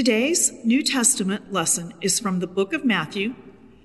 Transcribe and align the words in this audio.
Today's 0.00 0.50
New 0.64 0.82
Testament 0.82 1.52
lesson 1.52 1.92
is 2.00 2.18
from 2.18 2.38
the 2.38 2.46
book 2.46 2.72
of 2.72 2.86
Matthew, 2.86 3.34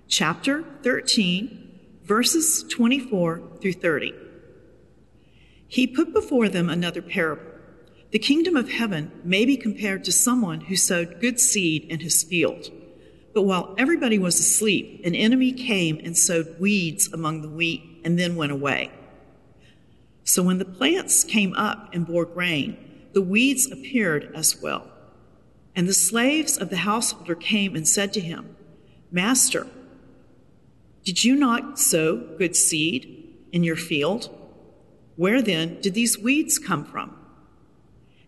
chapter 0.07 0.63
13, 0.81 1.99
verses 2.03 2.63
24 2.69 3.41
through 3.59 3.73
30. 3.73 4.13
He 5.67 5.86
put 5.86 6.13
before 6.13 6.47
them 6.47 6.70
another 6.70 7.01
parable. 7.01 7.43
The 8.12 8.20
kingdom 8.20 8.55
of 8.55 8.70
heaven 8.71 9.12
may 9.25 9.46
be 9.46 9.57
compared 9.57 10.05
to 10.05 10.13
someone 10.13 10.62
who 10.62 10.78
sowed 10.78 11.20
good 11.20 11.38
seed 11.38 11.83
in 11.89 12.00
his 12.00 12.23
field. 12.23 12.70
But 13.34 13.41
while 13.41 13.75
everybody 13.77 14.18
was 14.18 14.39
asleep, 14.39 15.02
an 15.04 15.16
enemy 15.16 15.52
came 15.52 16.00
and 16.02 16.18
sowed 16.18 16.61
weeds 16.61 17.11
among 17.11 17.41
the 17.41 17.50
wheat 17.50 17.84
and 18.05 18.18
then 18.18 18.38
went 18.38 18.54
away. 18.54 18.89
So 20.23 20.41
when 20.43 20.59
the 20.59 20.63
plants 20.63 21.25
came 21.25 21.54
up 21.55 21.93
and 21.93 22.07
bore 22.07 22.23
grain, 22.23 22.77
the 23.11 23.21
weeds 23.21 23.70
appeared 23.70 24.32
as 24.34 24.61
well. 24.61 24.93
And 25.76 25.88
the 25.88 25.94
slaves 25.94 26.57
of 26.57 26.70
the 26.70 26.78
householder 26.78 27.36
came 27.36 27.75
and 27.75 27.88
said 27.88 28.14
to 28.14 28.21
him, 28.21 28.56
Master, 29.11 29.68
did 31.04 31.24
you 31.24 31.36
not 31.36 31.78
sow 31.78 32.17
good 32.38 32.56
seed 32.56 33.38
in 33.52 33.64
your 33.64 33.75
field? 33.75 34.30
Where 35.16 35.42
then 35.42 35.80
did 35.81 35.94
these 35.94 36.17
weeds 36.17 36.58
come 36.58 36.86
from? 36.86 37.16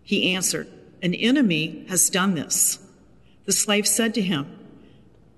He 0.04 0.34
answered, 0.34 0.68
An 1.02 1.14
enemy 1.14 1.86
has 1.90 2.10
done 2.10 2.36
this. 2.36 2.80
The 3.46 3.52
slave 3.52 3.88
said 3.88 4.14
to 4.16 4.22
him, 4.22 4.58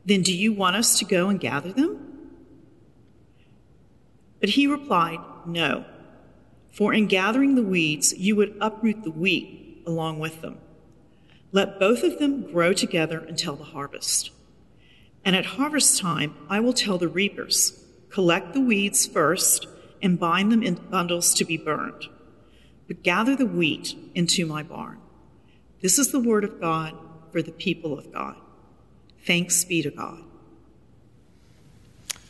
Then 0.05 0.21
do 0.21 0.35
you 0.35 0.51
want 0.51 0.75
us 0.75 0.97
to 0.99 1.05
go 1.05 1.29
and 1.29 1.39
gather 1.39 1.71
them? 1.71 2.05
But 4.39 4.49
he 4.49 4.67
replied, 4.67 5.19
No, 5.45 5.85
for 6.71 6.93
in 6.93 7.07
gathering 7.07 7.55
the 7.55 7.63
weeds, 7.63 8.13
you 8.17 8.35
would 8.35 8.57
uproot 8.61 9.03
the 9.03 9.11
wheat 9.11 9.83
along 9.85 10.19
with 10.19 10.41
them. 10.41 10.59
Let 11.51 11.79
both 11.79 12.03
of 12.03 12.19
them 12.19 12.51
grow 12.51 12.73
together 12.73 13.19
until 13.19 13.55
the 13.55 13.63
harvest. 13.63 14.31
And 15.25 15.35
at 15.35 15.45
harvest 15.45 15.99
time, 15.99 16.35
I 16.49 16.59
will 16.59 16.73
tell 16.73 16.97
the 16.97 17.07
reapers 17.07 17.83
collect 18.09 18.53
the 18.53 18.61
weeds 18.61 19.05
first 19.05 19.67
and 20.01 20.19
bind 20.19 20.51
them 20.51 20.63
in 20.63 20.75
bundles 20.75 21.33
to 21.35 21.45
be 21.45 21.57
burned, 21.57 22.05
but 22.87 23.03
gather 23.03 23.35
the 23.35 23.45
wheat 23.45 23.95
into 24.15 24.45
my 24.45 24.63
barn. 24.63 24.99
This 25.81 25.99
is 25.99 26.11
the 26.11 26.19
word 26.19 26.43
of 26.43 26.59
God 26.59 26.95
for 27.31 27.41
the 27.41 27.51
people 27.51 27.97
of 27.97 28.11
God. 28.11 28.35
Thanks 29.25 29.63
be 29.63 29.83
to 29.83 29.91
God. 29.91 30.23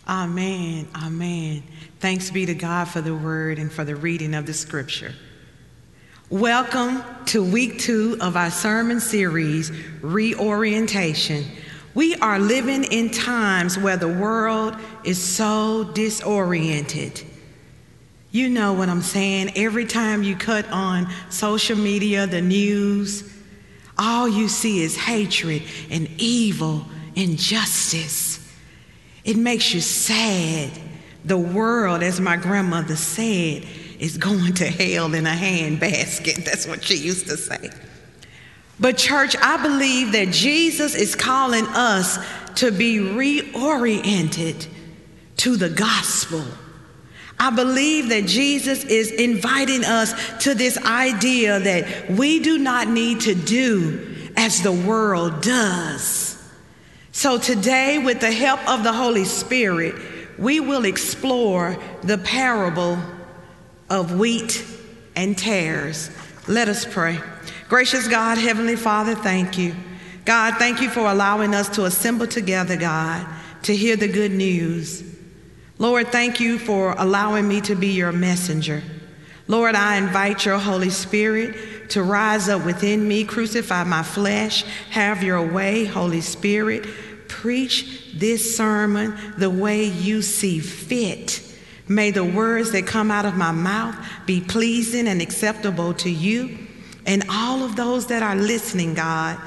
Amen. 0.08 0.88
Amen. 0.96 1.64
Thanks 2.00 2.32
be 2.32 2.46
to 2.48 2.56
God 2.56 2.88
for 2.88 3.00
the 3.00 3.16
word 3.16 3.60
and 3.60 3.72
for 3.72 3.84
the 3.84 3.96
reading 3.96 4.34
of 4.34 4.46
the 4.48 4.54
scripture. 4.54 5.14
Welcome 6.32 7.04
to 7.26 7.44
week 7.44 7.80
two 7.80 8.16
of 8.22 8.38
our 8.38 8.52
sermon 8.52 9.00
series, 9.00 9.72
Reorientation. 10.04 11.44
We 11.96 12.14
are 12.18 12.38
living 12.38 12.84
in 12.84 13.10
times 13.10 13.80
where 13.80 13.98
the 13.98 14.10
world 14.10 14.76
is 15.04 15.20
so 15.20 15.86
disoriented. 15.86 17.24
You 18.30 18.48
know 18.48 18.74
what 18.74 18.90
I'm 18.90 19.02
saying. 19.02 19.54
Every 19.56 19.86
time 19.86 20.22
you 20.22 20.36
cut 20.36 20.70
on 20.70 21.12
social 21.32 21.76
media, 21.76 22.28
the 22.28 22.42
news, 22.42 23.24
all 23.98 24.30
you 24.30 24.50
see 24.50 24.84
is 24.84 24.96
hatred 24.96 25.64
and 25.90 26.08
evil, 26.20 26.86
injustice. 27.16 28.54
It 29.26 29.36
makes 29.36 29.74
you 29.74 29.82
sad. 29.82 30.70
The 31.26 31.40
world, 31.40 32.04
as 32.04 32.22
my 32.22 32.38
grandmother 32.38 32.96
said, 32.96 33.66
is 34.00 34.18
going 34.18 34.54
to 34.56 34.66
hell 34.66 35.14
in 35.14 35.28
a 35.28 35.32
handbasket. 35.32 36.44
That's 36.46 36.66
what 36.66 36.84
she 36.84 36.96
used 36.96 37.28
to 37.28 37.38
say. 37.38 37.70
But, 38.80 38.98
church, 38.98 39.36
I 39.42 39.62
believe 39.62 40.14
that 40.14 40.30
Jesus 40.30 40.96
is 40.96 41.14
calling 41.14 41.66
us 41.68 42.18
to 42.56 42.72
be 42.72 42.98
reoriented 42.98 44.68
to 45.38 45.58
the 45.58 45.70
gospel. 45.70 46.46
I 47.38 47.50
believe 47.52 48.10
that 48.10 48.26
Jesus 48.26 48.84
is 48.86 49.12
inviting 49.12 49.84
us 49.84 50.14
to 50.44 50.56
this 50.56 50.78
idea 50.78 51.60
that 51.60 52.10
we 52.10 52.40
do 52.40 52.58
not 52.58 52.88
need 52.88 53.22
to 53.22 53.36
do 53.36 54.32
as 54.36 54.62
the 54.62 54.72
world 54.72 55.42
does. 55.42 56.42
So, 57.12 57.38
today, 57.38 57.98
with 57.98 58.22
the 58.22 58.32
help 58.32 58.66
of 58.68 58.84
the 58.84 58.94
Holy 58.94 59.26
Spirit, 59.26 59.96
we 60.38 60.62
will 60.62 60.86
explore 60.86 61.78
the 62.02 62.18
parable 62.18 62.98
of 63.90 64.18
wheat 64.18 64.66
and 65.16 65.38
tares. 65.38 66.10
Let 66.48 66.68
us 66.70 66.86
pray. 66.86 67.20
Gracious 67.68 68.08
God, 68.08 68.38
Heavenly 68.38 68.76
Father, 68.76 69.16
thank 69.16 69.58
you. 69.58 69.76
God, 70.26 70.56
thank 70.56 70.82
you 70.82 70.90
for 70.90 71.02
allowing 71.02 71.56
us 71.56 71.70
to 71.70 71.86
assemble 71.86 72.28
together, 72.28 72.76
God, 72.76 73.26
to 73.64 73.76
hear 73.76 73.96
the 73.96 74.08
good 74.08 74.32
news. 74.32 75.04
Lord, 75.78 76.10
thank 76.10 76.40
you 76.40 76.60
for 76.60 76.94
allowing 76.98 77.48
me 77.48 77.62
to 77.62 77.76
be 77.76 77.88
your 77.88 78.12
messenger. 78.12 78.84
Lord, 79.48 79.76
I 79.76 79.96
invite 79.96 80.46
your 80.46 80.60
Holy 80.60 80.90
Spirit 80.90 81.90
to 81.92 82.04
rise 82.04 82.50
up 82.50 82.66
within 82.66 83.08
me, 83.08 83.24
crucify 83.24 83.84
my 83.84 84.04
flesh, 84.04 84.64
have 84.92 85.24
your 85.24 85.42
way, 85.42 85.86
Holy 85.86 86.22
Spirit. 86.22 86.86
Preach 87.28 88.14
this 88.14 88.56
sermon 88.56 89.18
the 89.38 89.50
way 89.50 89.86
you 89.86 90.22
see 90.22 90.60
fit. 90.60 91.42
May 91.90 92.12
the 92.12 92.24
words 92.24 92.72
that 92.72 92.86
come 92.86 93.10
out 93.10 93.26
of 93.26 93.36
my 93.36 93.52
mouth 93.52 93.96
be 94.28 94.40
pleasing 94.40 95.08
and 95.08 95.22
acceptable 95.22 95.96
to 95.96 96.10
you 96.10 96.58
and 97.08 97.24
all 97.30 97.64
of 97.64 97.76
those 97.76 98.06
that 98.08 98.22
are 98.22 98.36
listening, 98.36 98.94
God. 98.94 99.40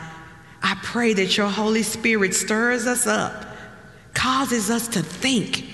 I 0.61 0.77
pray 0.83 1.13
that 1.15 1.37
your 1.37 1.49
Holy 1.49 1.85
Spirit 1.85 2.35
stirs 2.35 2.87
us 2.87 3.07
up, 3.07 3.47
causes 4.15 4.71
us 4.71 4.89
to 4.89 5.03
think, 5.03 5.65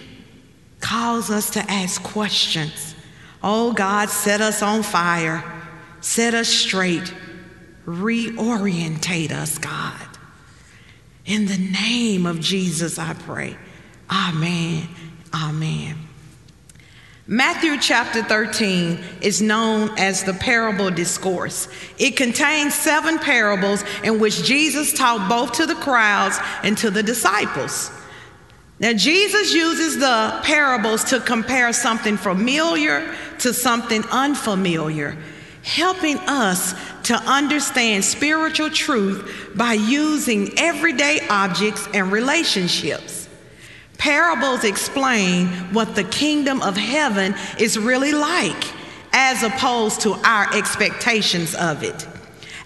calls 0.81 1.31
us 1.31 1.51
to 1.51 1.61
ask 1.71 2.03
questions. 2.03 2.95
Oh 3.43 3.73
God, 3.73 4.11
set 4.11 4.43
us 4.43 4.63
on 4.63 4.83
fire, 4.83 5.43
set 6.03 6.35
us 6.35 6.49
straight, 6.49 7.15
reorientate 7.87 9.31
us, 9.31 9.57
God. 9.57 10.07
In 11.25 11.47
the 11.47 11.59
name 11.59 12.27
of 12.27 12.41
Jesus, 12.41 12.99
I 12.99 13.15
pray. 13.15 13.57
Amen. 14.11 14.89
Amen. 15.35 16.08
Matthew 17.31 17.77
chapter 17.77 18.23
13 18.23 18.99
is 19.21 19.43
known 19.43 19.91
as 19.99 20.25
the 20.25 20.33
parable 20.33 20.91
discourse. 20.91 21.69
It 21.99 22.17
contains 22.17 22.75
seven 22.75 23.19
parables 23.19 23.85
in 24.03 24.19
which 24.19 24.45
Jesus 24.45 24.95
taught 24.95 25.29
both 25.29 25.53
to 25.59 25.67
the 25.67 25.75
crowds 25.75 26.39
and 26.63 26.79
to 26.79 26.91
the 26.91 27.03
disciples. 27.03 27.91
Now, 28.81 28.95
Jesus 28.95 29.53
uses 29.53 29.99
the 29.99 30.41
parables 30.43 31.05
to 31.05 31.21
compare 31.21 31.71
something 31.75 32.17
familiar 32.17 33.15
to 33.41 33.53
something 33.53 34.05
unfamiliar, 34.11 35.19
helping 35.63 36.17
us 36.21 36.73
to 37.03 37.15
understand 37.15 38.07
spiritual 38.07 38.71
truth 38.71 39.53
by 39.55 39.75
using 39.75 40.59
everyday 40.59 41.21
objects 41.29 41.87
and 41.93 42.11
relationships. 42.11 43.18
Parables 43.99 44.65
explain 44.65 45.49
what 45.75 45.95
the 45.95 46.05
kingdom 46.05 46.63
of 46.63 46.77
heaven 46.77 47.35
is 47.59 47.79
really 47.79 48.13
like, 48.13 48.65
as 49.13 49.43
opposed 49.43 50.01
to 50.03 50.15
our 50.25 50.55
expectations 50.55 51.55
of 51.55 51.83
it. 51.83 52.07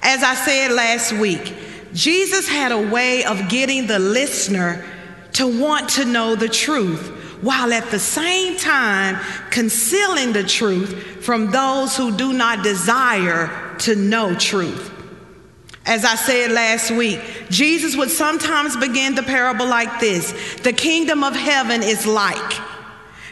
As 0.03 0.23
I 0.23 0.35
said 0.35 0.73
last 0.73 1.13
week, 1.13 1.55
Jesus 1.95 2.49
had 2.49 2.71
a 2.71 2.91
way 2.91 3.25
of 3.25 3.49
getting 3.49 3.87
the 3.87 3.99
listener 3.99 4.85
to 5.35 5.61
want 5.61 5.89
to 5.91 6.05
know 6.05 6.35
the 6.35 6.49
truth, 6.49 7.09
while 7.43 7.73
at 7.73 7.91
the 7.91 7.99
same 7.99 8.57
time 8.57 9.19
concealing 9.51 10.33
the 10.33 10.45
truth 10.45 11.25
from 11.25 11.51
those 11.51 11.97
who 11.97 12.17
do 12.17 12.33
not 12.33 12.63
desire 12.63 13.75
to 13.79 13.97
know 13.97 14.35
truth. 14.35 14.91
As 15.85 16.05
I 16.05 16.15
said 16.15 16.53
last 16.53 16.91
week, 16.93 17.21
Jesus 17.51 17.97
would 17.97 18.11
sometimes 18.11 18.77
begin 18.77 19.15
the 19.15 19.23
parable 19.23 19.67
like 19.67 20.01
this 20.01 20.33
The 20.63 20.73
kingdom 20.73 21.25
of 21.25 21.35
heaven 21.35 21.83
is 21.83 22.07
like. 22.07 22.61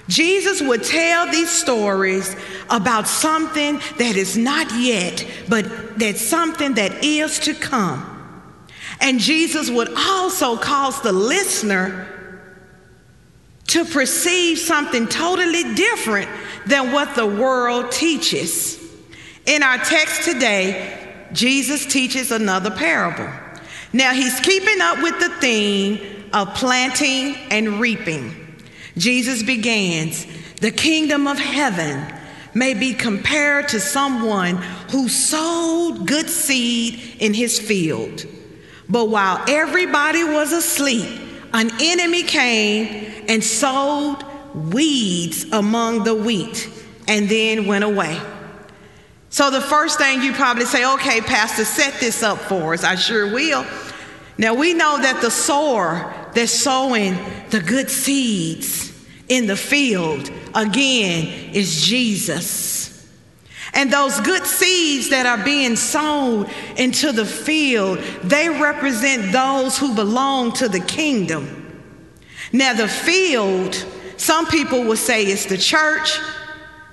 Jesus 0.08 0.60
would 0.60 0.82
tell 0.82 1.30
these 1.30 1.50
stories 1.50 2.34
about 2.68 3.06
something 3.06 3.76
that 3.98 4.16
is 4.16 4.36
not 4.36 4.66
yet, 4.76 5.24
but 5.48 5.98
that's 5.98 6.20
something 6.20 6.74
that 6.74 7.04
is 7.04 7.38
to 7.40 7.54
come. 7.54 8.06
And 9.00 9.20
Jesus 9.20 9.70
would 9.70 9.88
also 9.96 10.56
cause 10.56 11.00
the 11.00 11.12
listener 11.12 12.08
to 13.68 13.84
perceive 13.84 14.58
something 14.58 15.06
totally 15.06 15.74
different 15.74 16.28
than 16.66 16.90
what 16.90 17.14
the 17.14 17.26
world 17.26 17.92
teaches. 17.92 18.78
In 19.46 19.62
our 19.62 19.78
text 19.78 20.24
today, 20.24 20.99
Jesus 21.32 21.86
teaches 21.86 22.30
another 22.30 22.70
parable. 22.70 23.28
Now 23.92 24.12
he's 24.12 24.38
keeping 24.40 24.80
up 24.80 25.02
with 25.02 25.18
the 25.20 25.28
theme 25.40 26.26
of 26.32 26.54
planting 26.54 27.34
and 27.50 27.80
reaping. 27.80 28.56
Jesus 28.96 29.42
begins, 29.42 30.26
The 30.60 30.70
kingdom 30.70 31.26
of 31.26 31.38
heaven 31.38 32.06
may 32.54 32.74
be 32.74 32.94
compared 32.94 33.68
to 33.68 33.80
someone 33.80 34.56
who 34.90 35.08
sowed 35.08 36.06
good 36.06 36.28
seed 36.28 37.16
in 37.18 37.34
his 37.34 37.58
field. 37.58 38.24
But 38.88 39.08
while 39.08 39.42
everybody 39.48 40.24
was 40.24 40.52
asleep, 40.52 41.20
an 41.52 41.70
enemy 41.80 42.22
came 42.24 43.24
and 43.28 43.42
sowed 43.42 44.18
weeds 44.54 45.46
among 45.52 46.04
the 46.04 46.14
wheat 46.14 46.68
and 47.06 47.28
then 47.28 47.66
went 47.66 47.84
away. 47.84 48.20
So, 49.32 49.50
the 49.50 49.60
first 49.60 49.98
thing 49.98 50.22
you 50.22 50.32
probably 50.32 50.64
say, 50.64 50.84
okay, 50.94 51.20
Pastor, 51.20 51.64
set 51.64 52.00
this 52.00 52.22
up 52.22 52.38
for 52.38 52.74
us. 52.74 52.82
I 52.82 52.96
sure 52.96 53.32
will. 53.32 53.64
Now, 54.36 54.54
we 54.54 54.74
know 54.74 55.00
that 55.00 55.20
the 55.22 55.30
sower 55.30 56.12
that's 56.34 56.50
sowing 56.50 57.16
the 57.50 57.60
good 57.60 57.88
seeds 57.88 58.92
in 59.28 59.46
the 59.46 59.56
field, 59.56 60.28
again, 60.54 61.54
is 61.54 61.86
Jesus. 61.86 63.08
And 63.72 63.92
those 63.92 64.18
good 64.20 64.44
seeds 64.46 65.10
that 65.10 65.26
are 65.26 65.44
being 65.44 65.76
sown 65.76 66.50
into 66.76 67.12
the 67.12 67.24
field, 67.24 67.98
they 68.24 68.48
represent 68.48 69.32
those 69.32 69.78
who 69.78 69.94
belong 69.94 70.52
to 70.54 70.68
the 70.68 70.80
kingdom. 70.80 71.56
Now, 72.52 72.72
the 72.72 72.88
field, 72.88 73.76
some 74.16 74.46
people 74.46 74.82
will 74.82 74.96
say 74.96 75.24
it's 75.24 75.46
the 75.46 75.56
church, 75.56 76.18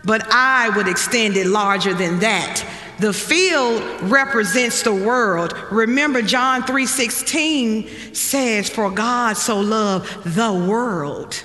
but 0.07 0.25
I 0.31 0.69
would 0.69 0.87
extend 0.87 1.35
it 1.35 1.47
larger 1.47 1.93
than 1.93 2.19
that. 2.19 2.63
The 2.99 3.11
field 3.11 3.83
represents 4.09 4.81
the 4.81 4.93
world. 4.93 5.53
Remember 5.69 6.21
John 6.21 6.63
3:16 6.63 8.15
says 8.15 8.69
for 8.69 8.89
God 8.89 9.37
so 9.37 9.59
loved 9.59 10.23
the 10.23 10.51
world. 10.51 11.43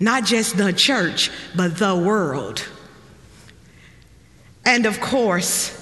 Not 0.00 0.24
just 0.24 0.56
the 0.58 0.72
church, 0.72 1.30
but 1.54 1.78
the 1.78 1.94
world. 1.94 2.62
And 4.66 4.84
of 4.84 5.00
course, 5.00 5.72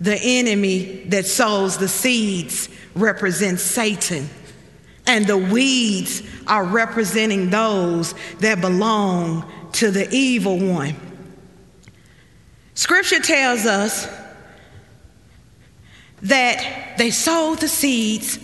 the 0.00 0.18
enemy 0.20 1.04
that 1.06 1.26
sows 1.26 1.78
the 1.78 1.88
seeds 1.88 2.68
represents 2.96 3.62
Satan. 3.62 4.28
And 5.06 5.26
the 5.26 5.38
weeds 5.38 6.22
are 6.48 6.64
representing 6.64 7.50
those 7.50 8.14
that 8.40 8.60
belong 8.60 9.50
to 9.76 9.90
the 9.90 10.08
evil 10.10 10.58
one. 10.58 10.94
Scripture 12.74 13.20
tells 13.20 13.66
us 13.66 14.08
that 16.22 16.94
they 16.98 17.10
sowed 17.10 17.58
the 17.58 17.68
seeds 17.68 18.38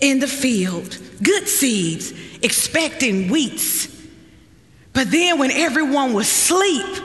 in 0.00 0.20
the 0.20 0.28
field, 0.28 0.98
good 1.22 1.48
seeds, 1.48 2.12
expecting 2.42 3.28
wheats. 3.28 3.92
But 4.92 5.10
then 5.10 5.38
when 5.38 5.50
everyone 5.50 6.12
was 6.12 6.26
asleep, 6.26 7.02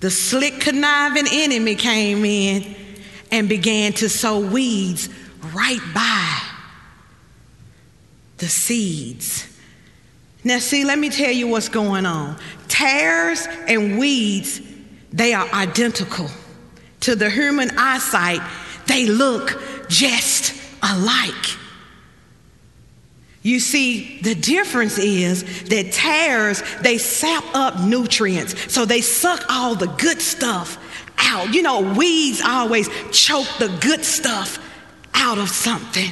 the 0.00 0.10
slick, 0.10 0.60
conniving 0.60 1.26
enemy 1.30 1.74
came 1.74 2.24
in 2.24 2.74
and 3.30 3.48
began 3.48 3.92
to 3.94 4.08
sow 4.08 4.38
weeds 4.38 5.08
right 5.52 5.80
by 5.92 6.40
the 8.38 8.48
seeds. 8.48 9.53
Now, 10.44 10.58
see, 10.58 10.84
let 10.84 10.98
me 10.98 11.08
tell 11.08 11.32
you 11.32 11.48
what's 11.48 11.70
going 11.70 12.04
on. 12.04 12.38
Tares 12.68 13.48
and 13.66 13.98
weeds, 13.98 14.60
they 15.12 15.32
are 15.32 15.48
identical. 15.52 16.28
To 17.00 17.16
the 17.16 17.30
human 17.30 17.70
eyesight, 17.78 18.40
they 18.86 19.06
look 19.06 19.60
just 19.88 20.54
alike. 20.82 21.58
You 23.42 23.60
see, 23.60 24.20
the 24.20 24.34
difference 24.34 24.98
is 24.98 25.44
that 25.64 25.92
tares, 25.92 26.62
they 26.80 26.96
sap 26.96 27.44
up 27.54 27.80
nutrients. 27.80 28.72
So 28.72 28.86
they 28.86 29.02
suck 29.02 29.44
all 29.50 29.74
the 29.74 29.86
good 29.86 30.20
stuff 30.20 30.78
out. 31.18 31.52
You 31.52 31.62
know, 31.62 31.94
weeds 31.94 32.40
always 32.44 32.88
choke 33.10 33.48
the 33.58 33.68
good 33.82 34.04
stuff 34.04 34.58
out 35.12 35.38
of 35.38 35.48
something. 35.50 36.10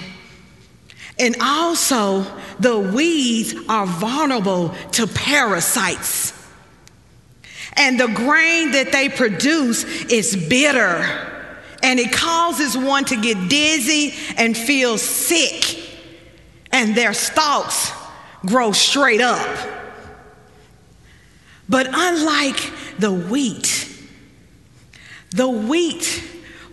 And 1.18 1.36
also, 1.40 2.24
the 2.58 2.78
weeds 2.78 3.54
are 3.68 3.86
vulnerable 3.86 4.74
to 4.92 5.06
parasites. 5.06 6.32
And 7.74 7.98
the 7.98 8.08
grain 8.08 8.72
that 8.72 8.92
they 8.92 9.08
produce 9.08 9.84
is 10.04 10.36
bitter. 10.36 11.28
And 11.82 11.98
it 11.98 12.12
causes 12.12 12.76
one 12.76 13.04
to 13.06 13.20
get 13.20 13.48
dizzy 13.48 14.14
and 14.36 14.56
feel 14.56 14.98
sick 14.98 15.82
and 16.72 16.94
their 16.94 17.12
stalks 17.12 17.92
grow 18.44 18.72
straight 18.72 19.20
up. 19.20 19.68
But 21.68 21.86
unlike 21.92 22.58
the 22.98 23.12
wheat, 23.12 23.88
the 25.30 25.48
wheat, 25.48 26.24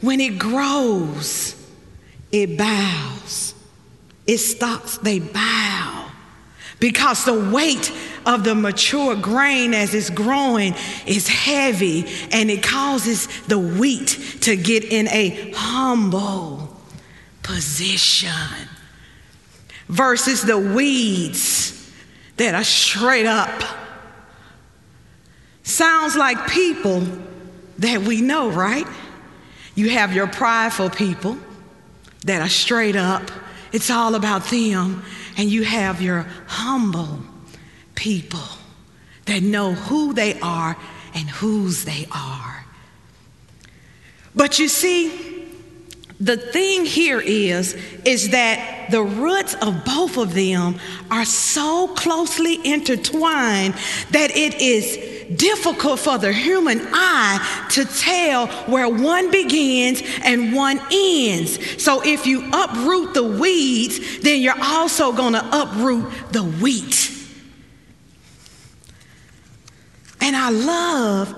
when 0.01 0.19
it 0.19 0.39
grows, 0.39 1.55
it 2.31 2.57
bows. 2.57 3.53
Its 4.29 4.45
stalks, 4.45 4.99
they 4.99 5.17
bow. 5.17 6.11
Because 6.79 7.25
the 7.25 7.49
weight 7.49 7.91
of 8.27 8.43
the 8.43 8.53
mature 8.53 9.15
grain 9.15 9.73
as 9.73 9.95
it's 9.95 10.11
growing 10.11 10.75
is 11.07 11.27
heavy 11.27 12.05
and 12.31 12.51
it 12.51 12.61
causes 12.61 13.27
the 13.47 13.57
wheat 13.57 14.19
to 14.41 14.55
get 14.55 14.83
in 14.83 15.07
a 15.07 15.51
humble 15.55 16.77
position 17.41 18.29
versus 19.87 20.43
the 20.43 20.59
weeds 20.59 21.91
that 22.37 22.53
are 22.53 22.63
straight 22.63 23.25
up. 23.25 23.63
Sounds 25.63 26.15
like 26.15 26.51
people 26.51 27.03
that 27.79 28.03
we 28.03 28.21
know, 28.21 28.51
right? 28.51 28.85
You 29.73 29.89
have 29.89 30.13
your 30.13 30.27
prideful 30.27 30.91
people 30.91 31.35
that 32.25 32.43
are 32.43 32.49
straight 32.49 32.95
up, 32.95 33.31
it's 33.71 33.89
all 33.89 34.15
about 34.15 34.45
them. 34.45 35.03
And 35.37 35.49
you 35.49 35.63
have 35.63 36.01
your 36.01 36.27
humble 36.47 37.19
people 37.95 38.39
that 39.25 39.41
know 39.43 39.73
who 39.73 40.13
they 40.13 40.39
are 40.39 40.77
and 41.13 41.29
whose 41.29 41.85
they 41.85 42.07
are. 42.11 42.65
But 44.35 44.59
you 44.59 44.67
see, 44.67 45.47
the 46.19 46.37
thing 46.37 46.85
here 46.85 47.21
is 47.21 47.75
is 48.03 48.31
that 48.31 48.87
the 48.91 49.01
roots 49.01 49.53
of 49.55 49.85
both 49.85 50.17
of 50.17 50.33
them 50.33 50.79
are 51.09 51.25
so 51.25 51.87
closely 51.95 52.59
intertwined 52.65 53.73
that 54.11 54.31
it 54.35 54.55
is 54.61 55.18
difficult 55.35 55.99
for 55.99 56.17
the 56.17 56.33
human 56.33 56.81
eye 56.91 57.67
to 57.71 57.85
tell 57.85 58.47
where 58.67 58.89
one 58.89 59.31
begins 59.31 60.01
and 60.23 60.53
one 60.53 60.79
ends. 60.91 61.81
So 61.81 62.01
if 62.05 62.25
you 62.25 62.49
uproot 62.51 63.13
the 63.13 63.23
weeds, 63.23 64.19
then 64.19 64.41
you're 64.41 64.61
also 64.61 65.11
going 65.11 65.33
to 65.33 65.61
uproot 65.61 66.11
the 66.31 66.43
wheat. 66.43 67.15
And 70.21 70.35
I 70.35 70.49
love 70.49 71.35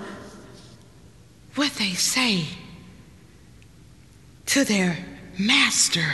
what 1.54 1.72
they 1.72 1.92
say 1.94 2.46
to 4.46 4.64
their 4.64 4.98
master. 5.38 6.06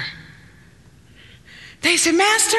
They 1.81 1.97
said, 1.97 2.14
Master, 2.14 2.59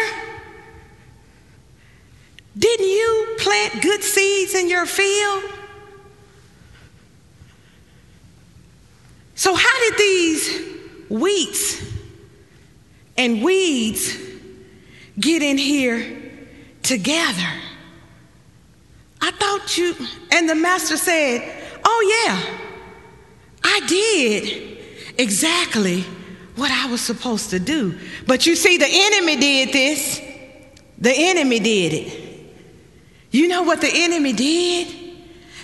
didn't 2.59 2.89
you 2.89 3.35
plant 3.39 3.81
good 3.81 4.03
seeds 4.03 4.53
in 4.53 4.69
your 4.69 4.85
field? 4.85 5.43
So, 9.35 9.55
how 9.55 9.79
did 9.79 9.97
these 9.97 10.61
wheats 11.09 11.81
and 13.17 13.41
weeds 13.41 14.17
get 15.17 15.41
in 15.41 15.57
here 15.57 16.21
together? 16.83 17.47
I 19.21 19.31
thought 19.31 19.77
you, 19.77 19.95
and 20.33 20.49
the 20.49 20.55
master 20.55 20.97
said, 20.97 21.79
Oh, 21.85 22.25
yeah, 22.25 22.59
I 23.63 23.79
did 23.87 24.77
exactly 25.17 26.01
what 26.57 26.71
I 26.71 26.91
was 26.91 26.99
supposed 26.99 27.51
to 27.51 27.59
do. 27.59 27.97
But 28.27 28.45
you 28.45 28.57
see, 28.57 28.77
the 28.77 28.89
enemy 28.89 29.37
did 29.37 29.71
this. 29.71 30.21
The 30.97 31.13
enemy 31.15 31.59
did 31.59 31.93
it. 31.93 32.28
You 33.31 33.47
know 33.47 33.63
what 33.63 33.81
the 33.81 33.91
enemy 33.91 34.33
did? 34.33 34.95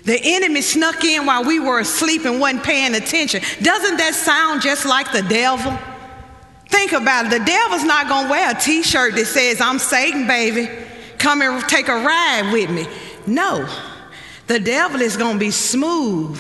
The 0.04 0.20
enemy 0.22 0.62
snuck 0.62 1.04
in 1.04 1.26
while 1.26 1.44
we 1.44 1.60
were 1.60 1.80
asleep 1.80 2.26
and 2.26 2.40
wasn't 2.40 2.64
paying 2.64 2.94
attention. 2.94 3.42
Doesn't 3.62 3.98
that 3.98 4.14
sound 4.14 4.62
just 4.62 4.86
like 4.86 5.12
the 5.12 5.24
devil? 5.24 5.76
Think 6.70 6.92
about 6.92 7.26
it. 7.26 7.40
The 7.40 7.46
devil's 7.46 7.84
not 7.84 8.08
going 8.08 8.26
to 8.26 8.32
wear 8.32 8.52
a 8.52 8.60
t 8.60 8.84
shirt 8.84 9.16
that 9.16 9.26
says, 9.26 9.60
I'm 9.62 9.80
Satan, 9.80 10.28
baby. 10.28 10.70
Come 11.18 11.42
and 11.42 11.68
take 11.68 11.88
a 11.88 11.96
ride 11.96 12.52
with 12.54 12.70
me. 12.70 12.86
No. 13.26 13.68
The 14.46 14.60
devil 14.60 15.02
is 15.02 15.18
going 15.18 15.34
to 15.34 15.40
be 15.40 15.50
smooth. 15.50 16.40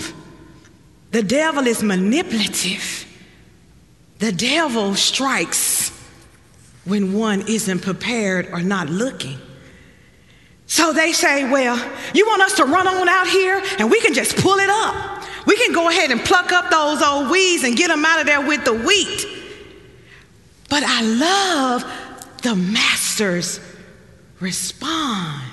The 1.11 1.23
devil 1.23 1.65
is 1.65 1.81
manipulative. 1.81 3.07
The 4.19 4.31
devil 4.31 4.93
strikes 4.93 5.89
when 6.83 7.13
one 7.13 7.47
isn't 7.47 7.79
prepared 7.79 8.49
or 8.51 8.61
not 8.61 8.89
looking. 8.89 9.39
So 10.67 10.93
they 10.93 11.11
say, 11.13 11.49
Well, 11.49 11.77
you 12.13 12.25
want 12.25 12.41
us 12.41 12.55
to 12.57 12.65
run 12.65 12.87
on 12.87 13.07
out 13.07 13.27
here 13.27 13.61
and 13.79 13.89
we 13.89 14.01
can 14.01 14.13
just 14.13 14.37
pull 14.37 14.57
it 14.57 14.69
up. 14.69 15.23
We 15.45 15.55
can 15.57 15.73
go 15.73 15.89
ahead 15.89 16.11
and 16.11 16.21
pluck 16.21 16.51
up 16.51 16.71
those 16.71 17.01
old 17.01 17.29
weeds 17.29 17.63
and 17.63 17.77
get 17.77 17.89
them 17.89 18.03
out 18.03 18.19
of 18.19 18.25
there 18.25 18.45
with 18.45 18.65
the 18.65 18.73
wheat. 18.73 19.27
But 20.69 20.83
I 20.83 21.01
love 21.01 22.37
the 22.41 22.55
master's 22.55 23.59
response. 24.39 25.43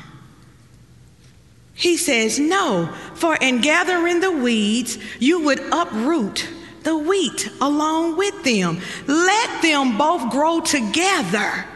He 1.75 1.97
says, 1.97 2.38
No, 2.38 2.87
for 3.14 3.37
in 3.37 3.61
gathering 3.61 4.21
the 4.21 4.31
weeds, 4.31 4.99
you 5.19 5.45
would 5.45 5.61
uproot 5.73 6.49
the 6.85 6.97
wheat 6.97 7.50
along 7.61 8.16
with 8.16 8.42
them. 8.45 8.81
Let 9.07 9.62
them 9.62 9.99
both 9.99 10.31
grow 10.31 10.61
together 10.61 11.66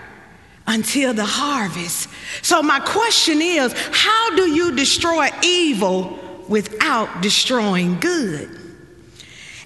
until 0.67 1.15
the 1.15 1.25
harvest. 1.25 2.09
So, 2.43 2.63
my 2.63 2.81
question 2.81 3.41
is 3.41 3.73
how 3.93 4.35
do 4.37 4.49
you 4.51 4.75
destroy 4.75 5.29
evil 5.43 6.19
without 6.49 7.21
destroying 7.21 8.01
good? 8.01 8.51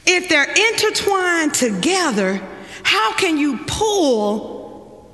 If 0.07 0.29
they're 0.29 0.51
intertwined 0.51 1.55
together, 1.55 2.41
how 2.83 3.15
can 3.15 3.39
you 3.39 3.59
pull 3.67 5.11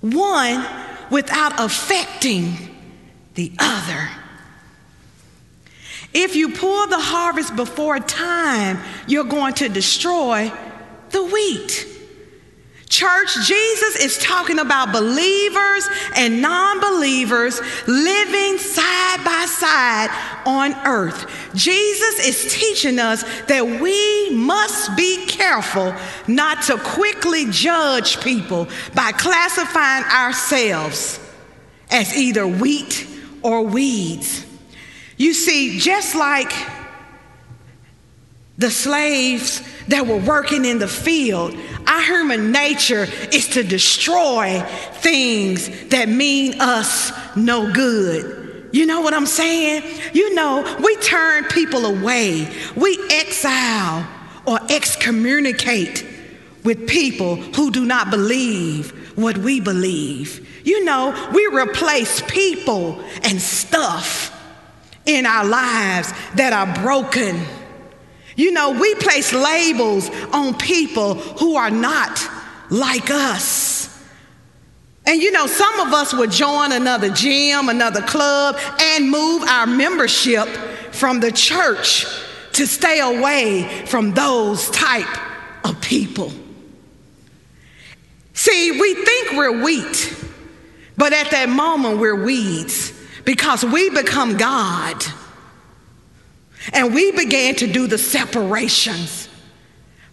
one 0.00 0.66
without 1.10 1.60
affecting 1.60 2.56
the 3.34 3.52
other? 3.58 4.08
If 6.14 6.36
you 6.36 6.50
pull 6.50 6.86
the 6.86 6.98
harvest 6.98 7.54
before 7.54 7.98
time, 8.00 8.78
you're 9.06 9.24
going 9.24 9.54
to 9.54 9.68
destroy 9.68 10.50
the 11.10 11.24
wheat. 11.24 11.97
Church, 12.88 13.34
Jesus 13.46 13.96
is 13.96 14.16
talking 14.18 14.58
about 14.58 14.92
believers 14.92 15.88
and 16.16 16.40
non 16.40 16.80
believers 16.80 17.60
living 17.86 18.56
side 18.56 19.24
by 19.24 19.44
side 19.46 20.08
on 20.46 20.74
earth. 20.86 21.52
Jesus 21.54 22.26
is 22.26 22.54
teaching 22.54 22.98
us 22.98 23.24
that 23.42 23.64
we 23.64 24.30
must 24.34 24.96
be 24.96 25.26
careful 25.26 25.94
not 26.26 26.62
to 26.64 26.78
quickly 26.78 27.46
judge 27.50 28.20
people 28.22 28.66
by 28.94 29.12
classifying 29.12 30.04
ourselves 30.04 31.20
as 31.90 32.16
either 32.16 32.46
wheat 32.46 33.06
or 33.42 33.62
weeds. 33.62 34.46
You 35.18 35.34
see, 35.34 35.78
just 35.78 36.14
like 36.14 36.52
the 38.56 38.70
slaves 38.70 39.62
that 39.86 40.06
were 40.06 40.18
working 40.18 40.64
in 40.64 40.78
the 40.78 40.88
field, 40.88 41.54
our 41.88 42.02
human 42.02 42.52
nature 42.52 43.06
is 43.32 43.48
to 43.48 43.62
destroy 43.62 44.60
things 44.94 45.88
that 45.88 46.08
mean 46.08 46.60
us 46.60 47.12
no 47.36 47.72
good. 47.72 48.68
You 48.72 48.84
know 48.86 49.00
what 49.00 49.14
I'm 49.14 49.26
saying? 49.26 49.82
You 50.12 50.34
know, 50.34 50.76
we 50.82 50.94
turn 50.96 51.44
people 51.44 51.86
away, 51.86 52.52
we 52.76 52.98
exile 53.10 54.06
or 54.46 54.58
excommunicate 54.68 56.06
with 56.64 56.86
people 56.86 57.36
who 57.36 57.70
do 57.70 57.86
not 57.86 58.10
believe 58.10 58.90
what 59.16 59.38
we 59.38 59.60
believe. 59.60 60.46
You 60.66 60.84
know, 60.84 61.30
we 61.32 61.46
replace 61.46 62.22
people 62.28 63.02
and 63.22 63.40
stuff 63.40 64.34
in 65.06 65.24
our 65.24 65.44
lives 65.44 66.12
that 66.34 66.52
are 66.52 66.82
broken. 66.84 67.40
You 68.38 68.52
know, 68.52 68.70
we 68.70 68.94
place 68.94 69.32
labels 69.32 70.08
on 70.32 70.56
people 70.56 71.14
who 71.14 71.56
are 71.56 71.72
not 71.72 72.20
like 72.70 73.10
us. 73.10 74.00
And 75.04 75.20
you 75.20 75.32
know, 75.32 75.48
some 75.48 75.80
of 75.80 75.92
us 75.92 76.14
would 76.14 76.30
join 76.30 76.70
another 76.70 77.10
gym, 77.10 77.68
another 77.68 78.00
club, 78.00 78.56
and 78.78 79.10
move 79.10 79.42
our 79.42 79.66
membership 79.66 80.46
from 80.92 81.18
the 81.18 81.32
church 81.32 82.06
to 82.52 82.64
stay 82.64 83.00
away 83.00 83.84
from 83.86 84.14
those 84.14 84.70
type 84.70 85.18
of 85.64 85.80
people. 85.80 86.30
See, 88.34 88.70
we 88.70 88.94
think 89.04 89.32
we're 89.32 89.64
wheat, 89.64 90.16
but 90.96 91.12
at 91.12 91.32
that 91.32 91.48
moment 91.48 91.98
we're 91.98 92.24
weeds 92.24 92.92
because 93.24 93.64
we 93.64 93.90
become 93.90 94.36
God. 94.36 95.02
And 96.72 96.94
we 96.94 97.12
began 97.12 97.54
to 97.56 97.66
do 97.66 97.86
the 97.86 97.98
separations. 97.98 99.28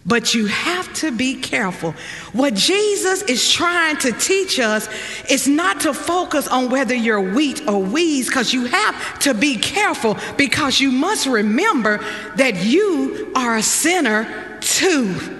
But 0.04 0.34
you 0.34 0.46
have 0.46 0.92
to 0.94 1.10
be 1.10 1.34
careful. 1.34 1.92
What 2.32 2.54
Jesus 2.54 3.22
is 3.22 3.50
trying 3.50 3.96
to 3.98 4.12
teach 4.12 4.60
us 4.60 4.88
is 5.28 5.48
not 5.48 5.80
to 5.80 5.92
focus 5.92 6.46
on 6.46 6.70
whether 6.70 6.94
you're 6.94 7.34
wheat 7.34 7.66
or 7.66 7.82
weeds, 7.82 8.28
because 8.28 8.52
you 8.52 8.66
have 8.66 9.18
to 9.20 9.34
be 9.34 9.56
careful, 9.56 10.16
because 10.36 10.80
you 10.80 10.92
must 10.92 11.26
remember 11.26 11.98
that 12.36 12.64
you 12.64 13.32
are 13.34 13.56
a 13.56 13.62
sinner 13.64 14.58
too. 14.60 15.32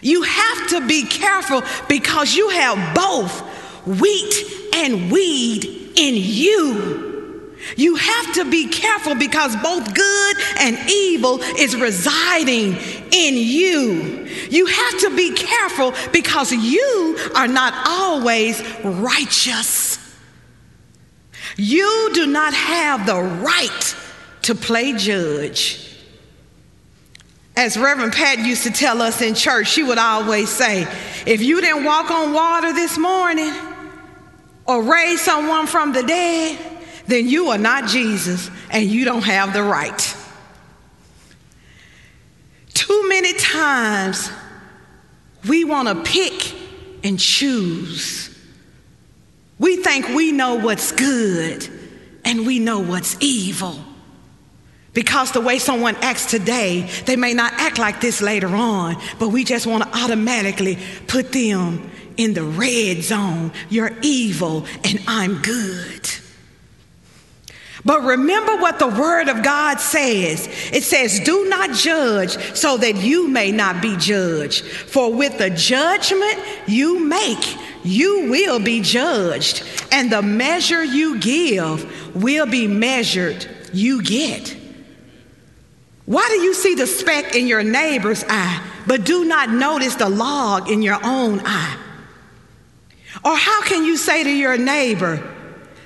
You 0.00 0.22
have 0.22 0.68
to 0.68 0.86
be 0.86 1.04
careful 1.04 1.62
because 1.90 2.34
you 2.34 2.48
have 2.48 2.94
both 2.94 3.42
wheat 3.86 4.34
and 4.74 5.12
weed 5.12 5.64
in 5.94 6.14
you. 6.16 7.09
You 7.76 7.96
have 7.96 8.34
to 8.34 8.50
be 8.50 8.68
careful 8.68 9.14
because 9.14 9.54
both 9.56 9.94
good 9.94 10.36
and 10.58 10.78
evil 10.90 11.40
is 11.58 11.76
residing 11.76 12.76
in 13.12 13.34
you. 13.34 14.26
You 14.50 14.66
have 14.66 15.00
to 15.00 15.16
be 15.16 15.32
careful 15.32 15.94
because 16.12 16.52
you 16.52 17.18
are 17.34 17.48
not 17.48 17.74
always 17.86 18.62
righteous. 18.82 19.98
You 21.56 22.10
do 22.14 22.26
not 22.26 22.54
have 22.54 23.06
the 23.06 23.20
right 23.20 23.96
to 24.42 24.54
play 24.54 24.94
judge. 24.94 25.86
As 27.56 27.76
Reverend 27.76 28.12
Pat 28.12 28.38
used 28.38 28.62
to 28.62 28.70
tell 28.70 29.02
us 29.02 29.20
in 29.20 29.34
church, 29.34 29.68
she 29.68 29.82
would 29.82 29.98
always 29.98 30.48
say, 30.48 30.86
If 31.26 31.42
you 31.42 31.60
didn't 31.60 31.84
walk 31.84 32.10
on 32.10 32.32
water 32.32 32.72
this 32.72 32.96
morning, 32.96 33.52
or 34.66 34.82
raise 34.82 35.20
someone 35.20 35.66
from 35.66 35.92
the 35.92 36.02
dead, 36.02 36.69
then 37.10 37.28
you 37.28 37.48
are 37.48 37.58
not 37.58 37.88
Jesus 37.88 38.50
and 38.70 38.84
you 38.84 39.04
don't 39.04 39.24
have 39.24 39.52
the 39.52 39.62
right. 39.62 40.16
Too 42.72 43.08
many 43.08 43.32
times 43.34 44.30
we 45.48 45.64
want 45.64 45.88
to 45.88 46.02
pick 46.10 46.54
and 47.02 47.18
choose. 47.18 48.36
We 49.58 49.76
think 49.76 50.08
we 50.08 50.32
know 50.32 50.56
what's 50.56 50.92
good 50.92 51.68
and 52.24 52.46
we 52.46 52.58
know 52.58 52.80
what's 52.80 53.16
evil. 53.20 53.78
Because 54.92 55.32
the 55.32 55.40
way 55.40 55.58
someone 55.58 55.96
acts 55.96 56.26
today, 56.26 56.88
they 57.06 57.16
may 57.16 57.32
not 57.32 57.52
act 57.54 57.78
like 57.78 58.00
this 58.00 58.20
later 58.20 58.48
on, 58.48 58.96
but 59.18 59.28
we 59.28 59.44
just 59.44 59.66
want 59.66 59.84
to 59.84 59.98
automatically 59.98 60.78
put 61.06 61.32
them 61.32 61.90
in 62.16 62.34
the 62.34 62.42
red 62.42 63.02
zone. 63.02 63.52
You're 63.68 63.92
evil 64.02 64.66
and 64.84 65.00
I'm 65.06 65.40
good. 65.42 65.99
But 67.84 68.02
remember 68.02 68.56
what 68.56 68.78
the 68.78 68.88
word 68.88 69.28
of 69.28 69.42
God 69.42 69.80
says. 69.80 70.48
It 70.72 70.84
says, 70.84 71.20
Do 71.20 71.48
not 71.48 71.72
judge 71.72 72.36
so 72.54 72.76
that 72.76 72.96
you 72.96 73.28
may 73.28 73.52
not 73.52 73.80
be 73.80 73.96
judged. 73.96 74.64
For 74.64 75.12
with 75.12 75.38
the 75.38 75.50
judgment 75.50 76.38
you 76.66 77.04
make, 77.06 77.56
you 77.82 78.30
will 78.30 78.58
be 78.58 78.80
judged. 78.80 79.64
And 79.90 80.12
the 80.12 80.22
measure 80.22 80.84
you 80.84 81.18
give 81.18 82.14
will 82.14 82.46
be 82.46 82.66
measured 82.66 83.48
you 83.72 84.02
get. 84.02 84.56
Why 86.04 86.26
do 86.28 86.42
you 86.42 86.54
see 86.54 86.74
the 86.74 86.86
speck 86.86 87.36
in 87.36 87.46
your 87.46 87.62
neighbor's 87.62 88.24
eye, 88.28 88.62
but 88.86 89.04
do 89.04 89.24
not 89.24 89.48
notice 89.48 89.94
the 89.94 90.08
log 90.08 90.68
in 90.68 90.82
your 90.82 90.98
own 91.04 91.40
eye? 91.44 91.78
Or 93.24 93.36
how 93.36 93.62
can 93.62 93.84
you 93.84 93.96
say 93.96 94.24
to 94.24 94.30
your 94.30 94.58
neighbor, 94.58 95.22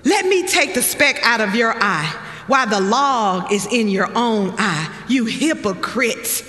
Let 0.04 0.26
me 0.26 0.46
take 0.46 0.74
the 0.74 0.82
speck 0.82 1.20
out 1.22 1.40
of 1.40 1.54
your 1.54 1.74
eye 1.74 2.20
while 2.46 2.66
the 2.66 2.80
log 2.80 3.52
is 3.52 3.66
in 3.66 3.88
your 3.88 4.10
own 4.14 4.54
eye? 4.58 4.94
You 5.08 5.24
hypocrites. 5.24 6.42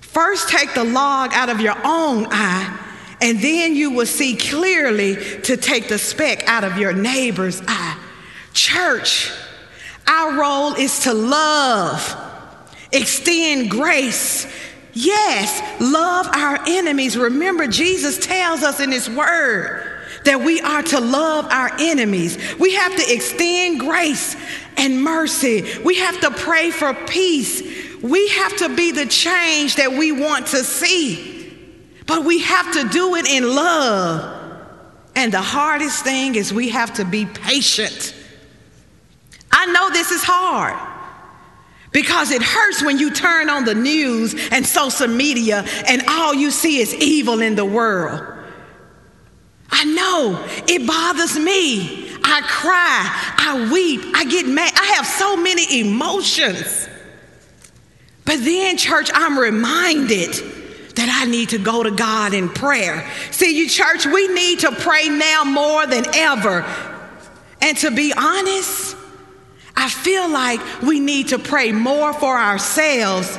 First, 0.00 0.48
take 0.48 0.74
the 0.74 0.84
log 0.84 1.30
out 1.32 1.48
of 1.48 1.60
your 1.60 1.76
own 1.84 2.26
eye, 2.30 2.78
and 3.20 3.38
then 3.40 3.76
you 3.76 3.92
will 3.92 4.06
see 4.06 4.36
clearly 4.36 5.16
to 5.42 5.56
take 5.56 5.88
the 5.88 5.98
speck 5.98 6.48
out 6.48 6.64
of 6.64 6.78
your 6.78 6.92
neighbor's 6.92 7.62
eye. 7.68 7.98
Church, 8.52 9.30
our 10.08 10.40
role 10.40 10.74
is 10.74 11.04
to 11.04 11.14
love, 11.14 12.16
extend 12.92 13.70
grace, 13.70 14.46
Yes, 14.92 15.80
love 15.80 16.26
our 16.34 16.58
enemies. 16.66 17.16
Remember, 17.16 17.66
Jesus 17.66 18.18
tells 18.18 18.62
us 18.62 18.80
in 18.80 18.90
His 18.90 19.08
Word 19.08 19.89
that 20.24 20.40
we 20.40 20.60
are 20.60 20.82
to 20.82 21.00
love 21.00 21.46
our 21.46 21.70
enemies. 21.78 22.38
We 22.58 22.74
have 22.74 22.94
to 22.96 23.12
extend 23.12 23.80
grace 23.80 24.36
and 24.76 25.02
mercy. 25.02 25.64
We 25.84 25.96
have 25.96 26.20
to 26.20 26.30
pray 26.30 26.70
for 26.70 26.94
peace. 26.94 27.62
We 28.02 28.28
have 28.28 28.56
to 28.58 28.74
be 28.74 28.92
the 28.92 29.06
change 29.06 29.76
that 29.76 29.92
we 29.92 30.12
want 30.12 30.48
to 30.48 30.64
see. 30.64 31.38
But 32.06 32.24
we 32.24 32.40
have 32.40 32.72
to 32.72 32.88
do 32.88 33.14
it 33.14 33.26
in 33.26 33.54
love. 33.54 34.38
And 35.14 35.32
the 35.32 35.42
hardest 35.42 36.04
thing 36.04 36.34
is 36.34 36.52
we 36.52 36.70
have 36.70 36.94
to 36.94 37.04
be 37.04 37.26
patient. 37.26 38.14
I 39.50 39.66
know 39.66 39.90
this 39.90 40.10
is 40.10 40.22
hard. 40.22 40.88
Because 41.92 42.30
it 42.30 42.40
hurts 42.40 42.82
when 42.84 42.98
you 42.98 43.10
turn 43.10 43.50
on 43.50 43.64
the 43.64 43.74
news 43.74 44.34
and 44.52 44.64
social 44.64 45.08
media 45.08 45.64
and 45.88 46.02
all 46.08 46.32
you 46.32 46.50
see 46.50 46.78
is 46.78 46.94
evil 46.94 47.40
in 47.42 47.56
the 47.56 47.64
world. 47.64 48.39
I 49.70 49.84
know 49.84 50.46
it 50.68 50.86
bothers 50.86 51.38
me. 51.38 52.08
I 52.22 52.42
cry, 52.42 53.34
I 53.38 53.70
weep, 53.72 54.14
I 54.14 54.24
get 54.24 54.46
mad. 54.46 54.72
I 54.76 54.84
have 54.96 55.06
so 55.06 55.36
many 55.36 55.80
emotions. 55.80 56.88
But 58.24 58.44
then, 58.44 58.76
church, 58.76 59.10
I'm 59.12 59.38
reminded 59.38 60.34
that 60.96 61.22
I 61.22 61.30
need 61.30 61.50
to 61.50 61.58
go 61.58 61.82
to 61.82 61.90
God 61.90 62.34
in 62.34 62.48
prayer. 62.48 63.10
See, 63.30 63.56
you, 63.56 63.68
church, 63.68 64.06
we 64.06 64.28
need 64.28 64.60
to 64.60 64.72
pray 64.72 65.08
now 65.08 65.44
more 65.44 65.86
than 65.86 66.04
ever. 66.14 66.64
And 67.62 67.76
to 67.78 67.90
be 67.90 68.12
honest, 68.16 68.96
I 69.76 69.88
feel 69.88 70.28
like 70.28 70.60
we 70.82 71.00
need 71.00 71.28
to 71.28 71.38
pray 71.38 71.72
more 71.72 72.12
for 72.12 72.38
ourselves 72.38 73.38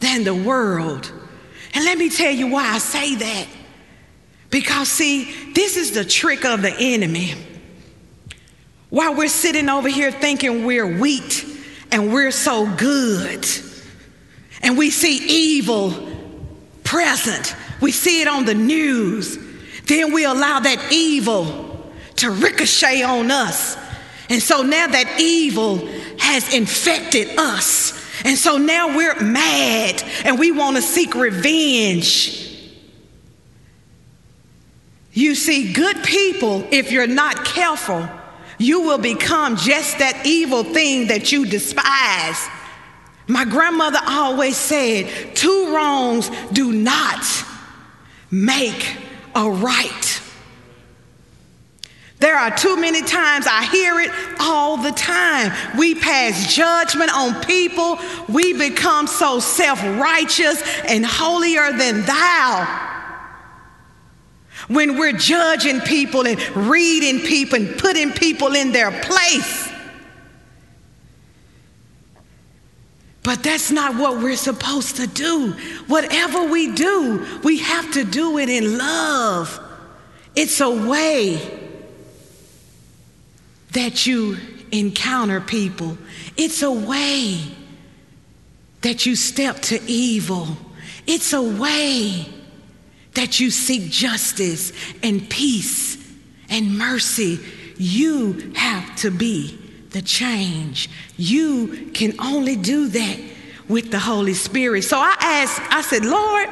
than 0.00 0.24
the 0.24 0.34
world. 0.34 1.10
And 1.74 1.84
let 1.84 1.98
me 1.98 2.08
tell 2.08 2.30
you 2.30 2.46
why 2.46 2.66
I 2.74 2.78
say 2.78 3.16
that. 3.16 3.46
Because, 4.54 4.88
see, 4.88 5.52
this 5.52 5.76
is 5.76 5.90
the 5.90 6.04
trick 6.04 6.44
of 6.44 6.62
the 6.62 6.72
enemy. 6.78 7.34
While 8.88 9.16
we're 9.16 9.26
sitting 9.26 9.68
over 9.68 9.88
here 9.88 10.12
thinking 10.12 10.64
we're 10.64 11.00
weak 11.00 11.44
and 11.90 12.12
we're 12.12 12.30
so 12.30 12.72
good, 12.76 13.44
and 14.62 14.78
we 14.78 14.90
see 14.90 15.16
evil 15.26 16.08
present, 16.84 17.56
we 17.80 17.90
see 17.90 18.22
it 18.22 18.28
on 18.28 18.44
the 18.44 18.54
news, 18.54 19.38
then 19.86 20.12
we 20.12 20.24
allow 20.24 20.60
that 20.60 20.92
evil 20.92 21.92
to 22.18 22.30
ricochet 22.30 23.02
on 23.02 23.32
us 23.32 23.76
and 24.30 24.40
so 24.40 24.62
now 24.62 24.86
that 24.86 25.20
evil 25.20 25.86
has 26.18 26.54
infected 26.54 27.38
us. 27.38 27.92
And 28.24 28.38
so 28.38 28.56
now 28.56 28.96
we're 28.96 29.20
mad 29.20 30.02
and 30.24 30.38
we 30.38 30.50
want 30.52 30.76
to 30.76 30.82
seek 30.82 31.14
revenge. 31.14 32.53
You 35.14 35.36
see, 35.36 35.72
good 35.72 36.02
people, 36.02 36.66
if 36.72 36.90
you're 36.90 37.06
not 37.06 37.44
careful, 37.44 38.08
you 38.58 38.82
will 38.82 38.98
become 38.98 39.56
just 39.56 39.98
that 39.98 40.26
evil 40.26 40.64
thing 40.64 41.06
that 41.06 41.30
you 41.30 41.46
despise. 41.46 42.48
My 43.28 43.44
grandmother 43.44 44.00
always 44.06 44.56
said, 44.56 45.34
two 45.36 45.72
wrongs 45.74 46.30
do 46.52 46.72
not 46.72 47.24
make 48.30 48.96
a 49.36 49.48
right. 49.48 50.20
There 52.18 52.36
are 52.36 52.56
too 52.56 52.76
many 52.76 53.02
times 53.02 53.46
I 53.48 53.64
hear 53.66 54.00
it 54.00 54.10
all 54.40 54.78
the 54.78 54.92
time. 54.92 55.52
We 55.78 55.94
pass 55.94 56.54
judgment 56.54 57.14
on 57.14 57.40
people. 57.44 57.98
We 58.28 58.54
become 58.54 59.06
so 59.06 59.38
self 59.40 59.80
righteous 59.82 60.62
and 60.88 61.04
holier 61.04 61.70
than 61.72 62.02
thou. 62.02 62.93
When 64.68 64.98
we're 64.98 65.12
judging 65.12 65.80
people 65.80 66.26
and 66.26 66.40
reading 66.56 67.20
people 67.20 67.58
and 67.58 67.78
putting 67.78 68.12
people 68.12 68.54
in 68.54 68.72
their 68.72 68.90
place. 69.02 69.70
But 73.22 73.42
that's 73.42 73.70
not 73.70 73.96
what 73.96 74.22
we're 74.22 74.36
supposed 74.36 74.96
to 74.96 75.06
do. 75.06 75.52
Whatever 75.86 76.44
we 76.44 76.74
do, 76.74 77.26
we 77.42 77.58
have 77.58 77.90
to 77.92 78.04
do 78.04 78.38
it 78.38 78.48
in 78.48 78.76
love. 78.76 79.58
It's 80.36 80.60
a 80.60 80.70
way 80.70 81.40
that 83.72 84.06
you 84.06 84.36
encounter 84.70 85.40
people, 85.40 85.96
it's 86.36 86.62
a 86.62 86.70
way 86.70 87.40
that 88.82 89.06
you 89.06 89.16
step 89.16 89.60
to 89.60 89.80
evil. 89.86 90.46
It's 91.06 91.32
a 91.32 91.42
way 91.42 92.26
that 93.14 93.40
you 93.40 93.50
seek 93.50 93.90
justice 93.90 94.72
and 95.02 95.28
peace 95.28 95.96
and 96.48 96.76
mercy. 96.76 97.40
You 97.76 98.52
have 98.54 98.96
to 98.96 99.10
be 99.10 99.58
the 99.90 100.02
change. 100.02 100.90
You 101.16 101.90
can 101.94 102.14
only 102.20 102.56
do 102.56 102.88
that 102.88 103.20
with 103.68 103.90
the 103.90 103.98
Holy 103.98 104.34
Spirit. 104.34 104.82
So 104.82 104.98
I 104.98 105.16
asked, 105.20 105.60
I 105.70 105.80
said, 105.80 106.04
Lord, 106.04 106.48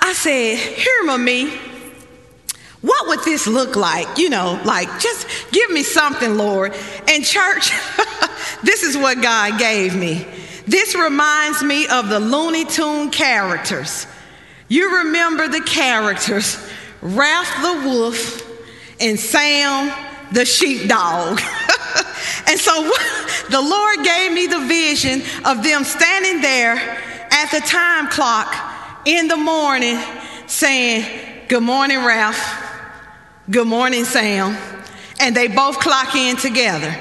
I 0.00 0.12
said, 0.14 0.58
hear 0.58 1.18
me 1.18 1.52
what 2.82 3.06
would 3.06 3.24
this 3.24 3.46
look 3.46 3.76
like? 3.76 4.18
You 4.18 4.28
know, 4.28 4.60
like 4.64 4.88
just 4.98 5.26
give 5.52 5.70
me 5.70 5.82
something, 5.82 6.36
Lord. 6.36 6.74
And 7.08 7.24
church, 7.24 7.70
this 8.62 8.82
is 8.82 8.96
what 8.96 9.22
God 9.22 9.58
gave 9.58 9.96
me. 9.96 10.26
This 10.66 10.94
reminds 10.94 11.62
me 11.62 11.86
of 11.88 12.08
the 12.08 12.20
Looney 12.20 12.64
Tune 12.64 13.10
characters. 13.10 14.06
You 14.72 15.04
remember 15.04 15.48
the 15.48 15.60
characters 15.60 16.56
Ralph 17.02 17.54
the 17.60 17.86
Wolf 17.86 18.42
and 18.98 19.20
Sam 19.20 19.92
the 20.32 20.46
Sheepdog. 20.46 21.42
and 22.46 22.58
so 22.58 22.82
the 23.50 23.60
Lord 23.60 24.02
gave 24.02 24.32
me 24.32 24.46
the 24.46 24.60
vision 24.60 25.20
of 25.44 25.62
them 25.62 25.84
standing 25.84 26.40
there 26.40 26.76
at 27.30 27.50
the 27.50 27.60
time 27.60 28.08
clock 28.08 29.02
in 29.04 29.28
the 29.28 29.36
morning 29.36 29.98
saying, 30.46 31.04
Good 31.48 31.62
morning, 31.62 31.98
Ralph. 31.98 32.42
Good 33.50 33.66
morning, 33.66 34.06
Sam. 34.06 34.56
And 35.20 35.36
they 35.36 35.48
both 35.48 35.80
clock 35.80 36.14
in 36.14 36.38
together 36.38 36.96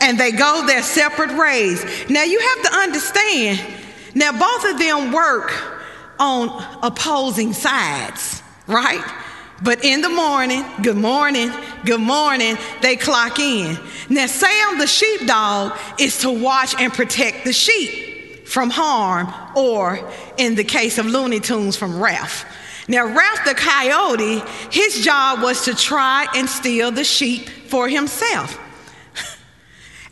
and 0.00 0.18
they 0.18 0.30
go 0.30 0.64
their 0.66 0.82
separate 0.82 1.36
ways. 1.36 1.84
Now 2.08 2.22
you 2.22 2.40
have 2.40 2.70
to 2.70 2.74
understand, 2.78 3.60
now 4.14 4.32
both 4.32 4.64
of 4.64 4.78
them 4.78 5.12
work 5.12 5.80
on 6.18 6.64
opposing 6.82 7.52
sides, 7.52 8.42
right? 8.66 9.02
But 9.62 9.84
in 9.84 10.00
the 10.00 10.08
morning, 10.08 10.64
good 10.82 10.96
morning, 10.96 11.52
good 11.84 12.00
morning, 12.00 12.56
they 12.80 12.96
clock 12.96 13.38
in. 13.38 13.78
Now, 14.08 14.26
Sam 14.26 14.78
the 14.78 14.86
sheepdog 14.86 15.78
is 16.00 16.18
to 16.18 16.30
watch 16.30 16.74
and 16.80 16.92
protect 16.92 17.44
the 17.44 17.52
sheep 17.52 18.46
from 18.46 18.70
harm, 18.70 19.32
or 19.56 20.10
in 20.36 20.56
the 20.56 20.64
case 20.64 20.98
of 20.98 21.06
Looney 21.06 21.40
Tunes, 21.40 21.76
from 21.76 22.02
Ralph. 22.02 22.44
Now, 22.88 23.06
Ralph 23.06 23.44
the 23.44 23.54
coyote, 23.54 24.42
his 24.70 25.04
job 25.04 25.42
was 25.42 25.64
to 25.66 25.74
try 25.74 26.26
and 26.34 26.48
steal 26.48 26.90
the 26.90 27.04
sheep 27.04 27.48
for 27.48 27.88
himself. 27.88 28.58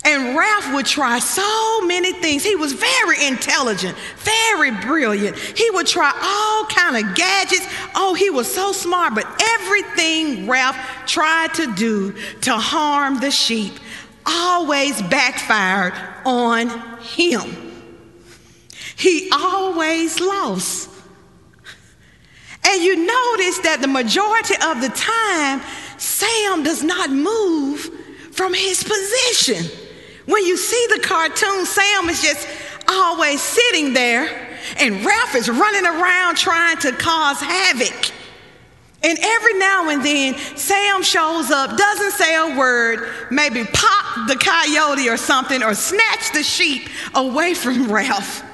And 0.02 0.34
Ralph 0.34 0.72
would 0.72 0.86
try 0.86 1.18
so 1.18 1.82
many 1.82 2.12
things. 2.12 2.42
He 2.42 2.56
was 2.56 2.72
very 2.72 3.26
intelligent, 3.26 3.96
very 4.16 4.70
brilliant. 4.70 5.36
He 5.36 5.70
would 5.70 5.86
try 5.86 6.10
all 6.22 6.64
kind 6.66 6.96
of 6.96 7.14
gadgets. 7.14 7.66
Oh, 7.94 8.14
he 8.14 8.30
was 8.30 8.52
so 8.52 8.72
smart, 8.72 9.14
but 9.14 9.26
everything 9.42 10.48
Ralph 10.48 10.76
tried 11.06 11.52
to 11.54 11.74
do 11.74 12.14
to 12.42 12.52
harm 12.52 13.20
the 13.20 13.30
sheep 13.30 13.74
always 14.24 15.00
backfired 15.02 15.92
on 16.24 16.68
him. 17.00 17.72
He 18.96 19.30
always 19.32 20.20
lost. 20.20 20.88
And 22.66 22.82
you 22.82 22.96
notice 22.96 23.58
that 23.60 23.78
the 23.80 23.88
majority 23.88 24.54
of 24.62 24.80
the 24.80 24.90
time, 24.90 25.62
Sam 25.98 26.62
does 26.62 26.82
not 26.82 27.10
move 27.10 27.90
from 28.32 28.54
his 28.54 28.82
position. 28.82 29.79
When 30.30 30.46
you 30.46 30.56
see 30.56 30.86
the 30.94 31.00
cartoon, 31.00 31.66
Sam 31.66 32.08
is 32.08 32.22
just 32.22 32.46
always 32.86 33.42
sitting 33.42 33.92
there, 33.94 34.28
and 34.78 35.04
Ralph 35.04 35.34
is 35.34 35.50
running 35.50 35.84
around 35.84 36.36
trying 36.36 36.76
to 36.78 36.92
cause 36.92 37.40
havoc. 37.40 38.12
And 39.02 39.18
every 39.20 39.58
now 39.58 39.88
and 39.88 40.04
then, 40.04 40.36
Sam 40.56 41.02
shows 41.02 41.50
up, 41.50 41.76
doesn't 41.76 42.12
say 42.12 42.36
a 42.36 42.56
word, 42.56 43.08
maybe 43.32 43.64
pop 43.64 44.28
the 44.28 44.36
coyote 44.36 45.08
or 45.08 45.16
something, 45.16 45.64
or 45.64 45.74
snatch 45.74 46.32
the 46.32 46.44
sheep 46.44 46.88
away 47.14 47.54
from 47.54 47.90
Ralph. 47.92 48.44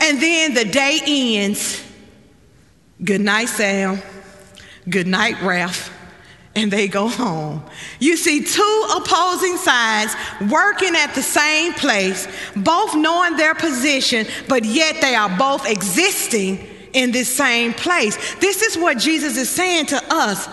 And 0.00 0.22
then 0.22 0.54
the 0.54 0.64
day 0.64 1.00
ends. 1.04 1.84
Good 3.02 3.20
night, 3.20 3.50
Sam. 3.50 4.00
Good 4.88 5.06
night, 5.06 5.42
Ralph. 5.42 5.93
And 6.56 6.70
they 6.70 6.86
go 6.86 7.08
home. 7.08 7.64
You 7.98 8.16
see 8.16 8.44
two 8.44 8.86
opposing 8.96 9.56
sides 9.56 10.14
working 10.50 10.94
at 10.94 11.14
the 11.14 11.22
same 11.22 11.72
place, 11.74 12.28
both 12.54 12.94
knowing 12.94 13.36
their 13.36 13.54
position, 13.54 14.26
but 14.48 14.64
yet 14.64 15.00
they 15.00 15.16
are 15.16 15.36
both 15.36 15.68
existing 15.68 16.64
in 16.92 17.10
this 17.10 17.28
same 17.28 17.74
place. 17.74 18.16
This 18.36 18.62
is 18.62 18.78
what 18.78 18.98
Jesus 18.98 19.36
is 19.36 19.50
saying 19.50 19.86
to 19.86 20.00
us. 20.10 20.48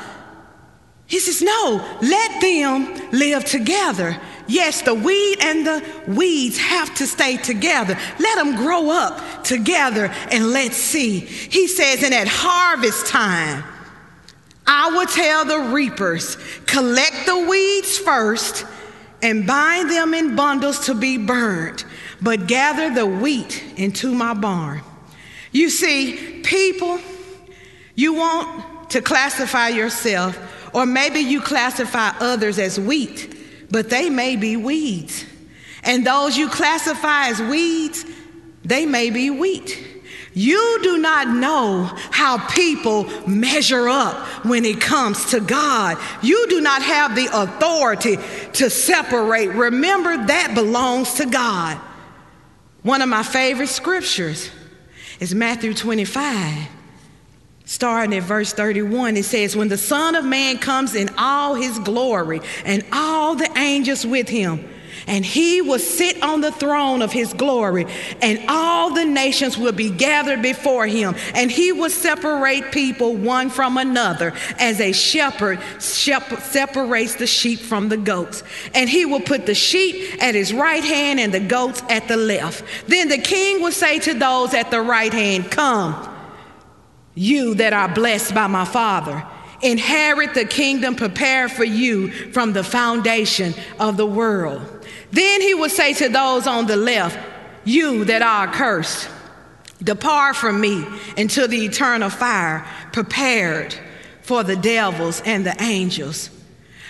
He 1.06 1.20
says, 1.20 1.42
No, 1.42 1.98
let 2.02 2.42
them 2.42 3.12
live 3.12 3.46
together. 3.46 4.20
Yes, 4.48 4.82
the 4.82 4.94
weed 4.94 5.38
and 5.42 5.66
the 5.66 5.84
weeds 6.08 6.58
have 6.58 6.94
to 6.96 7.08
stay 7.08 7.38
together. 7.38 7.98
Let 8.20 8.38
them 8.38 8.56
grow 8.56 8.90
up 8.90 9.44
together 9.44 10.06
and 10.32 10.52
let's 10.52 10.76
see. 10.76 11.20
He 11.20 11.68
says, 11.68 12.04
and 12.04 12.14
at 12.14 12.28
harvest 12.28 13.08
time, 13.08 13.64
I 14.74 14.90
will 14.92 15.06
tell 15.06 15.44
the 15.44 15.74
reapers, 15.74 16.38
collect 16.66 17.26
the 17.26 17.38
weeds 17.38 17.98
first 17.98 18.66
and 19.22 19.46
bind 19.46 19.92
them 19.92 20.14
in 20.14 20.38
bundles 20.38 20.86
to 20.86 20.96
be 20.96 21.18
burned, 21.18 21.84
but 22.22 22.48
gather 22.48 22.90
the 22.90 23.06
wheat 23.06 23.62
into 23.76 24.16
my 24.16 24.34
barn. 24.34 24.82
You 25.52 25.70
see, 25.70 26.40
people, 26.46 27.02
you 27.96 28.14
want 28.14 28.92
to 28.92 29.02
classify 29.02 29.68
yourself, 29.68 30.40
or 30.74 30.86
maybe 30.86 31.20
you 31.20 31.42
classify 31.42 32.12
others 32.22 32.58
as 32.58 32.80
wheat, 32.80 33.36
but 33.70 33.90
they 33.90 34.10
may 34.10 34.38
be 34.38 34.56
weeds. 34.56 35.26
And 35.84 36.08
those 36.08 36.38
you 36.38 36.48
classify 36.48 37.28
as 37.28 37.42
weeds, 37.42 38.06
they 38.64 38.86
may 38.86 39.10
be 39.10 39.32
wheat. 39.32 39.91
You 40.34 40.80
do 40.82 40.98
not 40.98 41.28
know 41.28 41.84
how 42.12 42.38
people 42.48 43.06
measure 43.28 43.90
up 43.90 44.16
when 44.46 44.64
it 44.64 44.80
comes 44.80 45.32
to 45.32 45.42
God. 45.42 45.98
You 46.22 46.48
do 46.48 46.62
not 46.62 46.82
have 46.82 47.16
the 47.16 47.28
authority 47.34 48.18
to 48.54 48.70
separate. 48.70 49.50
Remember, 49.50 50.26
that 50.28 50.54
belongs 50.56 51.16
to 51.16 51.26
God. 51.26 51.78
One 52.84 53.02
of 53.02 53.10
my 53.10 53.24
favorite 53.24 53.68
scriptures 53.68 54.50
is 55.20 55.36
Matthew 55.36 55.74
25. 55.74 56.68
Starting 57.66 58.18
at 58.18 58.24
verse 58.24 58.54
31, 58.54 59.18
it 59.18 59.24
says, 59.24 59.56
When 59.56 59.70
the 59.70 59.78
Son 59.78 60.16
of 60.16 60.26
Man 60.26 60.58
comes 60.58 60.96
in 60.96 61.10
all 61.18 61.56
his 61.56 61.78
glory 61.80 62.42
and 62.66 62.84
all 62.92 63.36
the 63.36 63.50
angels 63.58 64.06
with 64.06 64.28
him, 64.28 64.68
and 65.08 65.26
he 65.26 65.62
will 65.62 65.80
sit 65.80 66.22
on 66.22 66.42
the 66.42 66.52
throne 66.52 67.02
of 67.02 67.12
his 67.12 67.34
glory, 67.34 67.86
and 68.22 68.40
all 68.48 68.94
the 68.94 69.06
nations 69.06 69.58
will 69.58 69.72
be 69.72 69.90
gathered 69.90 70.42
before 70.42 70.88
him, 70.88 71.16
and 71.34 71.52
he 71.52 71.72
will 71.72 71.90
separate 71.90 72.72
people 72.72 73.16
one 73.16 73.50
from 73.50 73.78
another, 73.78 74.34
as 74.60 74.80
a 74.80 74.92
shepherd 74.92 75.60
separates 75.80 77.16
the 77.16 77.28
sheep 77.28 77.60
from 77.60 77.90
the 77.90 77.98
goats. 77.98 78.44
And 78.74 78.90
he 78.90 79.06
will 79.06 79.22
put 79.22 79.46
the 79.46 79.56
sheep 79.56 80.22
at 80.22 80.36
his 80.36 80.54
right 80.54 80.84
hand 80.84 81.20
and 81.20 81.34
the 81.34 81.40
goats 81.40 81.84
at 81.90 82.08
the 82.08 82.18
left. 82.18 82.64
Then 82.88 83.10
the 83.10 83.18
king 83.18 83.62
will 83.62 83.72
say 83.72 84.00
to 84.00 84.14
those 84.14 84.54
at 84.54 84.72
the 84.72 84.82
right 84.82 85.14
hand, 85.14 85.52
Come, 85.52 86.10
you 87.16 87.56
that 87.56 87.74
are 87.74 87.94
blessed 87.94 88.34
by 88.34 88.48
my 88.48 88.66
Father 88.66 89.26
inherit 89.62 90.34
the 90.34 90.46
kingdom 90.46 90.96
prepared 90.96 91.52
for 91.52 91.64
you 91.64 92.10
from 92.32 92.54
the 92.54 92.64
foundation 92.64 93.54
of 93.80 93.98
the 93.98 94.06
world. 94.06 94.81
Then 95.12 95.42
he 95.42 95.54
would 95.54 95.72
say 95.72 95.94
to 95.94 96.10
those 96.10 96.48
on 96.48 96.68
the 96.68 96.78
left, 96.78 97.20
You 97.66 98.06
that 98.06 98.22
are 98.22 98.48
cursed, 98.48 99.10
depart 99.84 100.36
from 100.36 100.62
me 100.62 100.86
into 101.18 101.48
the 101.48 101.66
eternal 101.66 102.10
fire 102.10 102.68
prepared 102.94 103.76
for 104.22 104.44
the 104.44 104.56
devils 104.56 105.22
and 105.26 105.46
the 105.46 105.62
angels. 105.62 106.30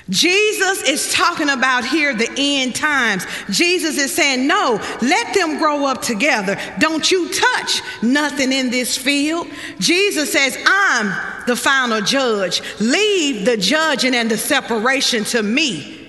Jesus 0.09 0.83
is 0.83 1.13
talking 1.13 1.49
about 1.49 1.85
here 1.85 2.13
the 2.13 2.29
end 2.35 2.75
times. 2.75 3.25
Jesus 3.49 3.97
is 3.97 4.13
saying, 4.13 4.45
No, 4.45 4.81
let 5.01 5.33
them 5.33 5.57
grow 5.57 5.85
up 5.85 6.01
together. 6.01 6.57
Don't 6.79 7.09
you 7.09 7.29
touch 7.29 7.81
nothing 8.01 8.51
in 8.51 8.69
this 8.69 8.97
field. 8.97 9.47
Jesus 9.79 10.31
says, 10.31 10.57
I'm 10.67 11.45
the 11.47 11.55
final 11.55 12.01
judge. 12.01 12.61
Leave 12.81 13.45
the 13.45 13.55
judging 13.55 14.13
and 14.13 14.29
the 14.29 14.37
separation 14.37 15.23
to 15.25 15.41
me. 15.41 16.00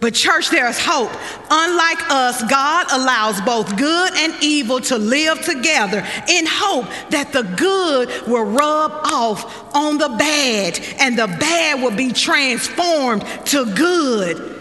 But, 0.00 0.14
church, 0.14 0.48
there's 0.48 0.78
hope. 0.80 1.10
Unlike 1.50 2.10
us, 2.10 2.42
God 2.44 2.86
allows 2.90 3.38
both 3.42 3.76
good 3.76 4.12
and 4.16 4.34
evil 4.42 4.80
to 4.80 4.96
live 4.96 5.42
together 5.42 5.98
in 6.26 6.46
hope 6.48 6.86
that 7.10 7.34
the 7.34 7.42
good 7.42 8.08
will 8.26 8.44
rub 8.44 8.92
off 9.04 9.74
on 9.74 9.98
the 9.98 10.08
bad 10.08 10.80
and 10.98 11.18
the 11.18 11.26
bad 11.26 11.82
will 11.82 11.94
be 11.94 12.12
transformed 12.12 13.26
to 13.46 13.66
good. 13.74 14.56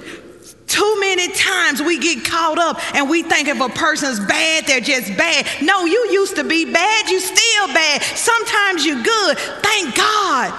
Too 0.67 0.97
many 0.99 1.31
times 1.33 1.81
we 1.81 1.99
get 1.99 2.25
caught 2.25 2.59
up 2.59 2.77
and 2.93 3.09
we 3.09 3.23
think 3.23 3.47
if 3.47 3.61
a 3.61 3.69
person's 3.69 4.19
bad, 4.19 4.67
they're 4.67 4.81
just 4.81 5.15
bad. 5.17 5.47
No, 5.61 5.85
you 5.85 6.09
used 6.11 6.35
to 6.35 6.43
be 6.43 6.71
bad, 6.71 7.09
you 7.09 7.19
still 7.21 7.67
bad. 7.67 8.03
Sometimes 8.03 8.85
you're 8.85 9.01
good. 9.01 9.37
Thank 9.37 9.95
God 9.95 10.51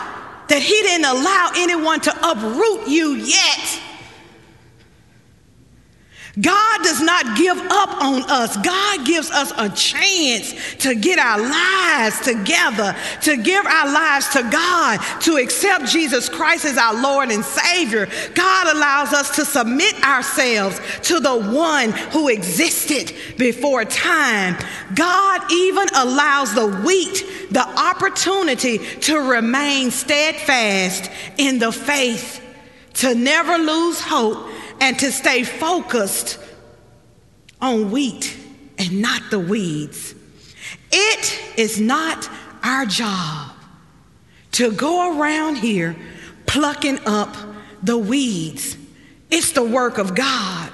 that 0.48 0.62
He 0.62 0.80
didn't 0.82 1.04
allow 1.04 1.50
anyone 1.54 2.00
to 2.00 2.30
uproot 2.30 2.88
you 2.88 3.12
yet. 3.16 3.80
God 6.38 6.82
does 6.84 7.00
not 7.00 7.36
give 7.36 7.56
up 7.56 8.02
on 8.02 8.22
us. 8.30 8.56
God 8.58 9.04
gives 9.04 9.30
us 9.30 9.52
a 9.58 9.68
chance 9.70 10.54
to 10.76 10.94
get 10.94 11.18
our 11.18 11.40
lives 11.40 12.20
together, 12.20 12.94
to 13.22 13.36
give 13.36 13.66
our 13.66 13.92
lives 13.92 14.28
to 14.28 14.42
God, 14.42 15.00
to 15.22 15.36
accept 15.36 15.86
Jesus 15.86 16.28
Christ 16.28 16.66
as 16.66 16.78
our 16.78 17.02
Lord 17.02 17.30
and 17.30 17.44
Savior. 17.44 18.08
God 18.34 18.76
allows 18.76 19.12
us 19.12 19.34
to 19.36 19.44
submit 19.44 20.00
ourselves 20.04 20.80
to 21.02 21.18
the 21.18 21.36
one 21.36 21.90
who 22.12 22.28
existed 22.28 23.12
before 23.36 23.84
time. 23.84 24.56
God 24.94 25.52
even 25.52 25.88
allows 25.96 26.54
the 26.54 26.68
wheat 26.84 27.24
the 27.50 27.66
opportunity 27.66 28.78
to 28.78 29.18
remain 29.18 29.90
steadfast 29.90 31.10
in 31.38 31.58
the 31.58 31.72
faith, 31.72 32.40
to 32.94 33.16
never 33.16 33.58
lose 33.58 34.00
hope 34.00 34.49
and 34.80 34.98
to 34.98 35.12
stay 35.12 35.44
focused 35.44 36.38
on 37.60 37.90
wheat 37.90 38.36
and 38.78 39.02
not 39.02 39.30
the 39.30 39.38
weeds. 39.38 40.14
It 40.90 41.58
is 41.58 41.80
not 41.80 42.28
our 42.62 42.86
job 42.86 43.52
to 44.52 44.72
go 44.72 45.18
around 45.18 45.56
here 45.56 45.96
plucking 46.46 47.00
up 47.06 47.36
the 47.82 47.96
weeds. 47.96 48.76
It's 49.30 49.52
the 49.52 49.62
work 49.62 49.98
of 49.98 50.14
God. 50.14 50.72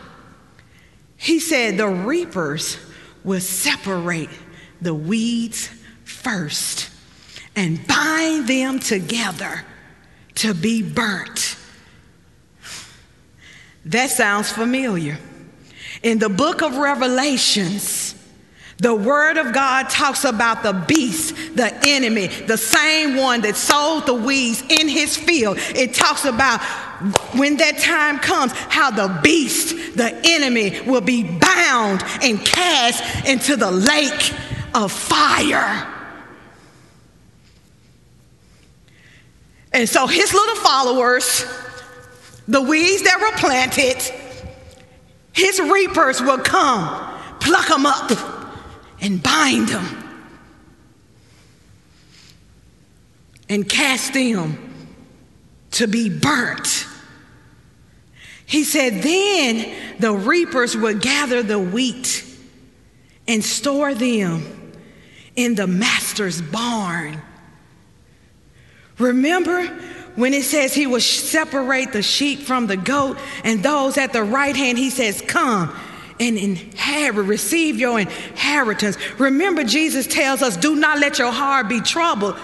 He 1.16 1.40
said 1.40 1.76
the 1.76 1.88
reapers 1.88 2.78
will 3.24 3.40
separate 3.40 4.30
the 4.80 4.94
weeds 4.94 5.68
first 6.04 6.90
and 7.54 7.84
bind 7.86 8.46
them 8.46 8.78
together 8.78 9.64
to 10.36 10.54
be 10.54 10.82
burnt. 10.82 11.55
That 13.86 14.10
sounds 14.10 14.50
familiar. 14.50 15.16
In 16.02 16.18
the 16.18 16.28
book 16.28 16.60
of 16.60 16.76
Revelations, 16.76 18.14
the 18.78 18.94
word 18.94 19.38
of 19.38 19.54
God 19.54 19.88
talks 19.88 20.24
about 20.24 20.64
the 20.64 20.72
beast, 20.72 21.34
the 21.54 21.72
enemy, 21.86 22.26
the 22.26 22.58
same 22.58 23.16
one 23.16 23.42
that 23.42 23.54
sowed 23.54 24.04
the 24.06 24.14
weeds 24.14 24.62
in 24.68 24.88
his 24.88 25.16
field. 25.16 25.58
It 25.74 25.94
talks 25.94 26.24
about 26.24 26.60
when 27.36 27.58
that 27.58 27.78
time 27.78 28.18
comes, 28.18 28.52
how 28.52 28.90
the 28.90 29.20
beast, 29.22 29.96
the 29.96 30.20
enemy, 30.24 30.80
will 30.80 31.00
be 31.00 31.22
bound 31.22 32.02
and 32.22 32.44
cast 32.44 33.26
into 33.26 33.54
the 33.54 33.70
lake 33.70 34.32
of 34.74 34.90
fire. 34.90 35.92
And 39.72 39.88
so 39.88 40.06
his 40.08 40.34
little 40.34 40.56
followers, 40.56 41.44
the 42.48 42.62
weeds 42.62 43.02
that 43.02 43.20
were 43.20 43.38
planted, 43.38 43.96
his 45.32 45.60
reapers 45.60 46.20
will 46.20 46.38
come, 46.38 47.20
pluck 47.40 47.68
them 47.68 47.86
up, 47.86 48.10
and 49.00 49.22
bind 49.22 49.68
them, 49.68 50.04
and 53.48 53.68
cast 53.68 54.14
them 54.14 54.58
to 55.72 55.86
be 55.86 56.08
burnt. 56.08 56.86
He 58.46 58.62
said, 58.64 59.02
Then 59.02 59.98
the 59.98 60.12
reapers 60.12 60.76
would 60.76 61.00
gather 61.00 61.42
the 61.42 61.58
wheat 61.58 62.24
and 63.26 63.44
store 63.44 63.92
them 63.92 64.72
in 65.34 65.54
the 65.56 65.66
master's 65.66 66.40
barn. 66.40 67.20
Remember 68.98 69.68
when 70.16 70.34
it 70.34 70.44
says 70.44 70.74
he 70.74 70.86
will 70.86 71.00
separate 71.00 71.92
the 71.92 72.02
sheep 72.02 72.40
from 72.40 72.66
the 72.66 72.76
goat, 72.76 73.18
and 73.44 73.62
those 73.62 73.96
at 73.98 74.12
the 74.12 74.22
right 74.22 74.56
hand, 74.56 74.78
he 74.78 74.90
says, 74.90 75.22
Come 75.22 75.74
and 76.18 76.38
inherit, 76.38 77.26
receive 77.26 77.78
your 77.78 78.00
inheritance. 78.00 78.96
Remember, 79.18 79.62
Jesus 79.64 80.06
tells 80.06 80.42
us, 80.42 80.56
Do 80.56 80.74
not 80.74 80.98
let 80.98 81.18
your 81.18 81.32
heart 81.32 81.68
be 81.68 81.80
troubled. 81.80 82.36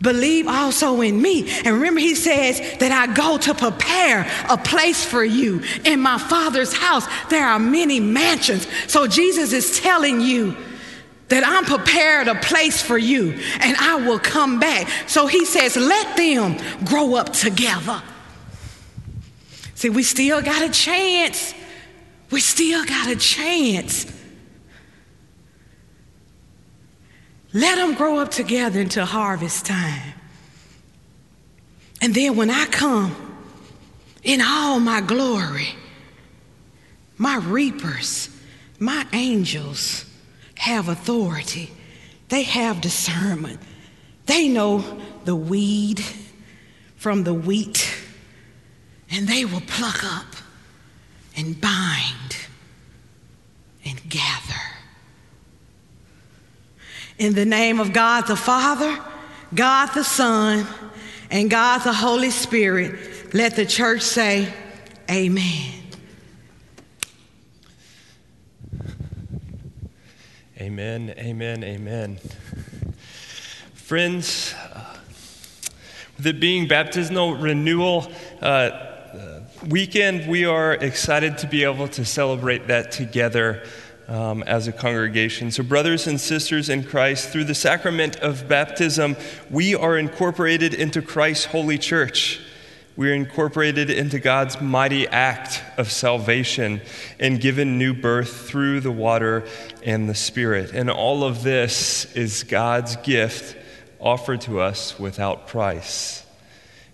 Believe 0.00 0.48
also 0.48 1.00
in 1.00 1.22
me. 1.22 1.48
And 1.64 1.76
remember, 1.76 2.00
he 2.00 2.16
says 2.16 2.58
that 2.78 2.90
I 2.90 3.14
go 3.14 3.38
to 3.38 3.54
prepare 3.54 4.28
a 4.50 4.58
place 4.58 5.04
for 5.04 5.22
you. 5.22 5.62
In 5.84 6.00
my 6.00 6.18
Father's 6.18 6.72
house, 6.72 7.06
there 7.30 7.46
are 7.46 7.60
many 7.60 8.00
mansions. 8.00 8.66
So 8.88 9.06
Jesus 9.06 9.52
is 9.52 9.78
telling 9.78 10.20
you, 10.20 10.56
that 11.32 11.46
I'm 11.46 11.64
prepared 11.64 12.28
a 12.28 12.34
place 12.34 12.82
for 12.82 12.98
you 12.98 13.32
and 13.60 13.74
I 13.78 14.06
will 14.06 14.18
come 14.18 14.60
back. 14.60 14.86
So 15.06 15.26
he 15.26 15.46
says, 15.46 15.78
let 15.78 16.14
them 16.14 16.58
grow 16.84 17.14
up 17.14 17.32
together. 17.32 18.02
See, 19.74 19.88
we 19.88 20.02
still 20.02 20.42
got 20.42 20.62
a 20.62 20.70
chance. 20.70 21.54
We 22.30 22.40
still 22.40 22.84
got 22.84 23.08
a 23.08 23.16
chance. 23.16 24.04
Let 27.54 27.76
them 27.76 27.94
grow 27.94 28.18
up 28.18 28.30
together 28.30 28.78
until 28.78 29.06
harvest 29.06 29.64
time. 29.64 30.12
And 32.02 32.14
then 32.14 32.36
when 32.36 32.50
I 32.50 32.66
come 32.66 33.16
in 34.22 34.42
all 34.42 34.80
my 34.80 35.00
glory, 35.00 35.70
my 37.16 37.36
reapers, 37.36 38.28
my 38.78 39.06
angels 39.14 40.04
have 40.62 40.88
authority. 40.88 41.68
They 42.28 42.44
have 42.44 42.80
discernment. 42.80 43.58
They 44.26 44.46
know 44.46 45.00
the 45.24 45.34
weed 45.34 46.00
from 46.94 47.24
the 47.24 47.34
wheat, 47.34 47.92
and 49.10 49.26
they 49.26 49.44
will 49.44 49.62
pluck 49.62 50.04
up 50.04 50.36
and 51.36 51.60
bind 51.60 52.36
and 53.84 54.00
gather. 54.08 54.62
In 57.18 57.34
the 57.34 57.44
name 57.44 57.80
of 57.80 57.92
God 57.92 58.28
the 58.28 58.36
Father, 58.36 58.96
God 59.52 59.86
the 59.94 60.04
Son, 60.04 60.64
and 61.28 61.50
God 61.50 61.80
the 61.80 61.92
Holy 61.92 62.30
Spirit, 62.30 63.34
let 63.34 63.56
the 63.56 63.66
church 63.66 64.02
say, 64.02 64.46
Amen. 65.10 65.81
Amen, 70.62 71.12
amen, 71.18 71.64
amen. 71.64 72.20
Friends, 73.74 74.54
uh, 74.72 74.96
with 76.16 76.26
it 76.28 76.38
being 76.38 76.68
baptismal 76.68 77.34
renewal 77.34 78.06
uh, 78.40 79.40
weekend, 79.66 80.30
we 80.30 80.44
are 80.44 80.74
excited 80.74 81.36
to 81.38 81.48
be 81.48 81.64
able 81.64 81.88
to 81.88 82.04
celebrate 82.04 82.68
that 82.68 82.92
together 82.92 83.64
um, 84.06 84.44
as 84.44 84.68
a 84.68 84.72
congregation. 84.72 85.50
So, 85.50 85.64
brothers 85.64 86.06
and 86.06 86.20
sisters 86.20 86.68
in 86.68 86.84
Christ, 86.84 87.30
through 87.30 87.46
the 87.46 87.56
sacrament 87.56 88.14
of 88.20 88.46
baptism, 88.46 89.16
we 89.50 89.74
are 89.74 89.98
incorporated 89.98 90.74
into 90.74 91.02
Christ's 91.02 91.46
holy 91.46 91.76
church. 91.76 92.40
We 92.94 93.10
are 93.10 93.14
incorporated 93.14 93.88
into 93.88 94.18
God's 94.18 94.60
mighty 94.60 95.08
act 95.08 95.62
of 95.78 95.90
salvation 95.90 96.82
and 97.18 97.40
given 97.40 97.78
new 97.78 97.94
birth 97.94 98.48
through 98.48 98.80
the 98.80 98.92
water 98.92 99.44
and 99.82 100.08
the 100.08 100.14
Spirit. 100.14 100.72
And 100.72 100.90
all 100.90 101.24
of 101.24 101.42
this 101.42 102.04
is 102.14 102.44
God's 102.44 102.96
gift 102.96 103.56
offered 103.98 104.42
to 104.42 104.60
us 104.60 104.98
without 104.98 105.46
price. 105.46 106.26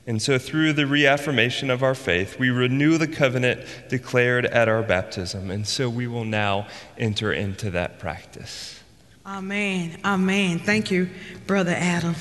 And 0.06 0.22
so, 0.22 0.38
through 0.38 0.72
the 0.72 0.86
reaffirmation 0.86 1.68
of 1.68 1.82
our 1.82 1.94
faith, 1.94 2.38
we 2.38 2.48
renew 2.48 2.96
the 2.96 3.08
covenant 3.08 3.66
declared 3.88 4.46
at 4.46 4.68
our 4.68 4.82
baptism. 4.82 5.50
And 5.50 5.66
so, 5.66 5.90
we 5.90 6.06
will 6.06 6.24
now 6.24 6.68
enter 6.96 7.32
into 7.32 7.70
that 7.72 7.98
practice. 7.98 8.82
Amen. 9.26 9.98
Amen. 10.04 10.60
Thank 10.60 10.90
you, 10.90 11.10
Brother 11.46 11.74
Adam. 11.76 12.14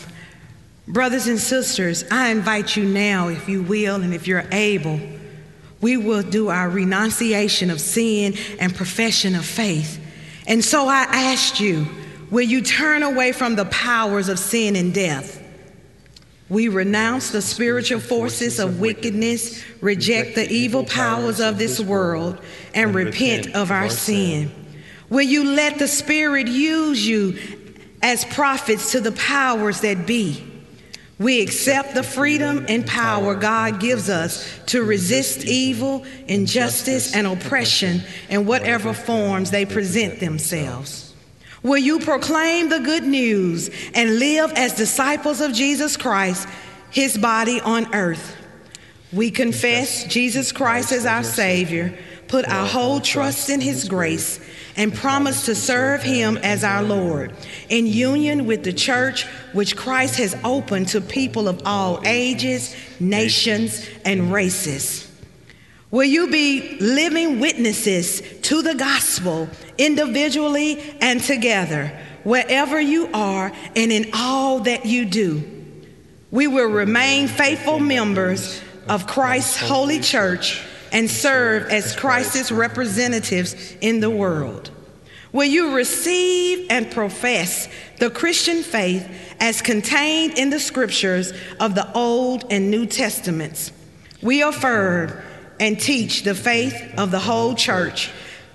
Brothers 0.88 1.28
and 1.28 1.38
sisters, 1.38 2.06
I 2.10 2.30
invite 2.30 2.78
you 2.78 2.86
now, 2.86 3.28
if 3.28 3.50
you 3.50 3.62
will 3.62 4.02
and 4.02 4.14
if 4.14 4.26
you're 4.26 4.46
able, 4.54 5.00
we 5.82 5.98
will 5.98 6.24
do 6.24 6.48
our 6.48 6.70
renunciation 6.70 7.70
of 7.70 7.82
sin 7.82 8.36
and 8.60 8.74
profession 8.74 9.36
of 9.36 9.46
faith. 9.46 10.02
And 10.48 10.64
so 10.64 10.88
I 10.88 11.04
asked 11.04 11.60
you, 11.60 11.88
will 12.32 12.46
you 12.46 12.62
turn 12.62 13.04
away 13.04 13.34
from 13.34 13.56
the 13.56 13.66
powers 13.66 14.30
of 14.30 14.40
sin 14.40 14.78
and 14.78 14.94
death? 14.94 15.44
We 16.50 16.70
renounce 16.70 17.32
the 17.32 17.42
spiritual 17.42 18.00
forces 18.00 18.58
of 18.58 18.80
wickedness, 18.80 19.62
reject 19.82 20.36
the 20.36 20.50
evil 20.50 20.86
powers 20.86 21.42
of 21.42 21.58
this 21.58 21.82
world, 21.82 22.40
and 22.74 22.96
repent 22.96 23.54
of 23.54 23.72
our 23.72 23.90
sin. 23.90 24.50
Will 25.10 25.24
you 25.24 25.44
let 25.44 25.80
the 25.80 25.90
Spirit 25.90 26.48
use 26.48 27.06
you 27.06 27.38
as 28.02 28.24
prophets 28.24 28.94
to 28.94 29.02
the 29.02 29.12
powers 29.12 29.82
that 29.82 30.08
be? 30.08 30.47
We 31.20 31.42
accept 31.42 31.96
the 31.96 32.04
freedom 32.04 32.66
and 32.70 32.86
power 32.86 33.34
God 33.34 33.80
gives 33.80 34.08
us 34.08 34.48
to 34.68 34.84
resist 34.84 35.46
evil, 35.46 36.06
injustice, 36.28 37.16
and 37.16 37.26
oppression 37.26 38.04
in 38.30 38.46
whatever 38.46 38.94
forms 38.94 39.50
they 39.50 39.66
present 39.66 40.20
themselves. 40.20 41.16
Will 41.64 41.80
you 41.80 42.00
proclaim 42.00 42.70
the 42.70 42.80
good 42.80 43.04
news 43.04 43.72
and 43.96 44.20
live 44.20 44.52
as 44.56 44.76
disciples 44.76 45.42
of 45.42 45.54
Jesus 45.54 45.98
Christ, 45.98 46.48
his 46.92 47.18
body 47.18 47.60
on 47.62 47.94
earth? 47.96 48.36
We 49.12 49.32
confess 49.32 50.04
Jesus 50.04 50.52
Christ 50.52 50.92
as 50.92 51.06
our 51.08 51.24
Savior, 51.24 51.98
put 52.28 52.48
our 52.48 52.68
whole 52.68 53.00
trust 53.00 53.50
in 53.50 53.60
his 53.60 53.88
grace, 53.88 54.40
and 54.78 54.94
promise 54.94 55.46
to 55.46 55.56
serve 55.56 56.04
him 56.04 56.38
as 56.38 56.64
our 56.64 56.84
Lord 56.84 57.34
in 57.68 57.88
union 57.88 58.46
with 58.46 58.64
the 58.64 58.72
church 58.72 59.26
which 59.52 59.76
Christ 59.76 60.18
has 60.20 60.38
opened 60.44 60.90
to 60.90 61.02
people 61.02 61.48
of 61.48 61.64
all 61.66 62.02
ages, 62.06 62.76
nations, 63.00 63.88
and 64.06 64.32
races. 64.32 65.12
Will 65.90 66.06
you 66.06 66.30
be 66.30 66.78
living 66.80 67.40
witnesses 67.40 68.22
to 68.44 68.62
the 68.62 68.76
gospel 68.76 69.50
individually 69.78 70.96
and 71.02 71.22
together, 71.22 71.98
wherever 72.24 72.80
you 72.80 73.10
are 73.14 73.52
and 73.76 73.92
in 73.92 74.12
all 74.14 74.60
that 74.62 74.86
you 74.86 75.06
do? 75.06 75.44
We 76.30 76.48
will 76.48 76.70
remain 76.70 77.28
faithful 77.28 77.80
members 77.80 78.62
of 78.90 79.08
Christ's 79.08 79.58
holy 79.58 80.02
church 80.02 80.62
and 80.92 81.10
serve 81.10 81.70
as 81.70 81.96
Christ's 81.96 82.52
representatives 82.52 83.76
in 83.82 84.00
the 84.00 84.10
world? 84.10 84.72
Will 85.32 85.46
you 85.46 85.76
receive 85.76 86.68
and 86.70 86.90
profess 86.90 87.68
the 88.00 88.10
Christian 88.10 88.64
faith 88.64 89.08
as 89.40 89.62
contained 89.62 90.38
in 90.38 90.50
the 90.50 90.60
scriptures 90.60 91.34
of 91.60 91.76
the 91.76 91.92
Old 91.94 92.46
and 92.50 92.72
New 92.72 92.86
Testaments? 92.86 93.72
We 94.22 94.42
affirm 94.42 95.14
and 95.60 95.80
teach 95.80 96.24
the 96.24 96.36
faith 96.36 96.94
of 96.98 97.12
the 97.12 97.20
whole 97.20 97.56
church 97.56 98.10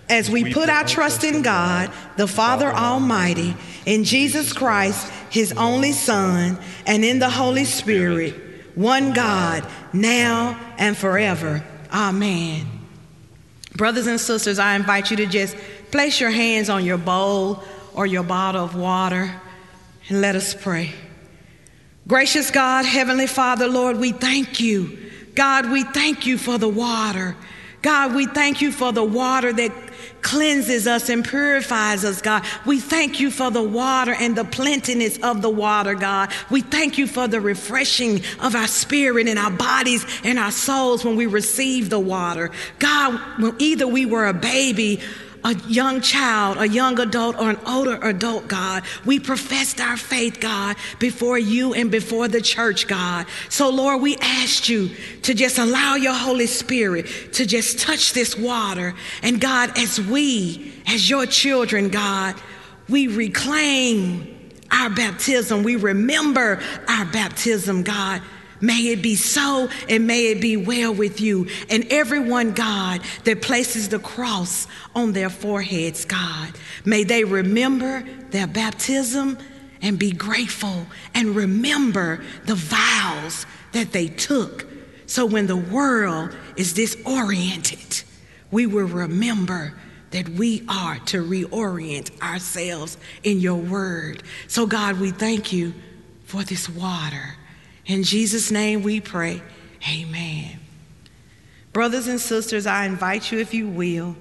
as 0.08 0.30
we 0.30 0.52
put 0.52 0.68
our 0.68 0.84
trust 0.84 1.24
in 1.24 1.42
God, 1.42 1.90
the 2.16 2.26
Father 2.26 2.70
Almighty, 2.72 3.56
in 3.86 4.04
Jesus 4.04 4.52
Christ, 4.52 5.10
his 5.30 5.52
only 5.52 5.92
Son, 5.92 6.58
and 6.86 7.04
in 7.04 7.18
the 7.18 7.30
Holy 7.30 7.64
Spirit, 7.64 8.34
one 8.74 9.12
God, 9.12 9.66
now 9.92 10.58
and 10.78 10.96
forever. 10.96 11.64
Amen. 11.92 12.66
Brothers 13.76 14.06
and 14.06 14.20
sisters, 14.20 14.58
I 14.58 14.74
invite 14.76 15.10
you 15.10 15.16
to 15.18 15.26
just 15.26 15.56
place 15.90 16.20
your 16.20 16.30
hands 16.30 16.68
on 16.70 16.84
your 16.84 16.98
bowl 16.98 17.62
or 17.94 18.06
your 18.06 18.22
bottle 18.22 18.64
of 18.64 18.74
water 18.74 19.32
and 20.08 20.20
let 20.20 20.34
us 20.34 20.54
pray. 20.54 20.92
Gracious 22.08 22.50
God, 22.50 22.84
Heavenly 22.84 23.26
Father, 23.26 23.68
Lord, 23.68 23.98
we 23.98 24.12
thank 24.12 24.60
you. 24.60 24.98
God, 25.34 25.70
we 25.70 25.84
thank 25.84 26.26
you 26.26 26.36
for 26.36 26.58
the 26.58 26.68
water. 26.68 27.36
God, 27.80 28.14
we 28.14 28.26
thank 28.26 28.60
you 28.60 28.72
for 28.72 28.92
the 28.92 29.04
water 29.04 29.52
that 29.52 29.72
cleanses 30.22 30.86
us 30.86 31.08
and 31.08 31.24
purifies 31.24 32.04
us, 32.04 32.22
God. 32.22 32.44
We 32.66 32.80
thank 32.80 33.20
you 33.20 33.30
for 33.30 33.50
the 33.50 33.62
water 33.62 34.14
and 34.14 34.36
the 34.36 34.44
plentiness 34.44 35.18
of 35.18 35.42
the 35.42 35.50
water, 35.50 35.94
God. 35.94 36.32
We 36.50 36.60
thank 36.60 36.98
you 36.98 37.06
for 37.06 37.28
the 37.28 37.40
refreshing 37.40 38.22
of 38.40 38.54
our 38.54 38.66
spirit 38.66 39.28
and 39.28 39.38
our 39.38 39.50
bodies 39.50 40.04
and 40.24 40.38
our 40.38 40.50
souls 40.50 41.04
when 41.04 41.16
we 41.16 41.26
receive 41.26 41.90
the 41.90 42.00
water. 42.00 42.50
God, 42.78 43.20
when 43.40 43.56
either 43.58 43.86
we 43.86 44.06
were 44.06 44.26
a 44.26 44.34
baby 44.34 45.00
a 45.44 45.54
young 45.68 46.00
child, 46.00 46.58
a 46.58 46.68
young 46.68 46.98
adult, 47.00 47.36
or 47.38 47.50
an 47.50 47.58
older 47.66 47.98
adult, 48.02 48.48
God. 48.48 48.84
We 49.04 49.18
professed 49.18 49.80
our 49.80 49.96
faith, 49.96 50.40
God, 50.40 50.76
before 50.98 51.38
you 51.38 51.74
and 51.74 51.90
before 51.90 52.28
the 52.28 52.40
church, 52.40 52.86
God. 52.86 53.26
So, 53.48 53.68
Lord, 53.68 54.02
we 54.02 54.16
asked 54.18 54.68
you 54.68 54.90
to 55.22 55.34
just 55.34 55.58
allow 55.58 55.96
your 55.96 56.14
Holy 56.14 56.46
Spirit 56.46 57.06
to 57.34 57.46
just 57.46 57.78
touch 57.78 58.12
this 58.12 58.36
water. 58.36 58.94
And, 59.22 59.40
God, 59.40 59.76
as 59.78 60.00
we, 60.00 60.72
as 60.86 61.08
your 61.10 61.26
children, 61.26 61.88
God, 61.88 62.36
we 62.88 63.08
reclaim 63.08 64.38
our 64.70 64.90
baptism. 64.90 65.62
We 65.62 65.76
remember 65.76 66.62
our 66.88 67.04
baptism, 67.06 67.82
God. 67.82 68.22
May 68.62 68.92
it 68.92 69.02
be 69.02 69.16
so 69.16 69.68
and 69.88 70.06
may 70.06 70.28
it 70.28 70.40
be 70.40 70.56
well 70.56 70.94
with 70.94 71.20
you. 71.20 71.48
And 71.68 71.84
everyone, 71.90 72.52
God, 72.52 73.02
that 73.24 73.42
places 73.42 73.88
the 73.88 73.98
cross 73.98 74.68
on 74.94 75.12
their 75.12 75.28
foreheads, 75.28 76.04
God, 76.04 76.52
may 76.84 77.02
they 77.02 77.24
remember 77.24 78.04
their 78.30 78.46
baptism 78.46 79.36
and 79.82 79.98
be 79.98 80.12
grateful 80.12 80.86
and 81.12 81.34
remember 81.34 82.22
the 82.46 82.54
vows 82.54 83.46
that 83.72 83.92
they 83.92 84.06
took. 84.06 84.66
So 85.06 85.26
when 85.26 85.48
the 85.48 85.56
world 85.56 86.34
is 86.56 86.72
disoriented, 86.72 88.04
we 88.52 88.66
will 88.66 88.86
remember 88.86 89.74
that 90.12 90.28
we 90.28 90.64
are 90.68 90.98
to 91.06 91.24
reorient 91.24 92.20
ourselves 92.22 92.96
in 93.24 93.40
your 93.40 93.56
word. 93.56 94.22
So, 94.46 94.66
God, 94.66 95.00
we 95.00 95.10
thank 95.10 95.52
you 95.52 95.74
for 96.24 96.44
this 96.44 96.68
water. 96.68 97.36
In 97.86 98.02
Jesus' 98.02 98.50
name 98.50 98.82
we 98.82 99.00
pray. 99.00 99.42
Amen. 99.90 100.60
Brothers 101.72 102.06
and 102.06 102.20
sisters, 102.20 102.66
I 102.66 102.84
invite 102.84 103.32
you, 103.32 103.38
if 103.38 103.54
you 103.54 103.68
will, 103.68 104.16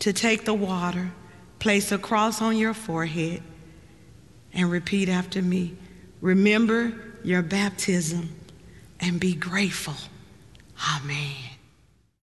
to 0.00 0.12
take 0.12 0.44
the 0.44 0.54
water, 0.54 1.12
place 1.58 1.92
a 1.92 1.98
cross 1.98 2.42
on 2.42 2.56
your 2.56 2.74
forehead, 2.74 3.42
and 4.52 4.70
repeat 4.70 5.08
after 5.08 5.40
me. 5.40 5.76
Remember 6.20 6.92
your 7.22 7.42
baptism 7.42 8.28
and 9.00 9.20
be 9.20 9.34
grateful. 9.34 9.94
Amen. 10.96 11.55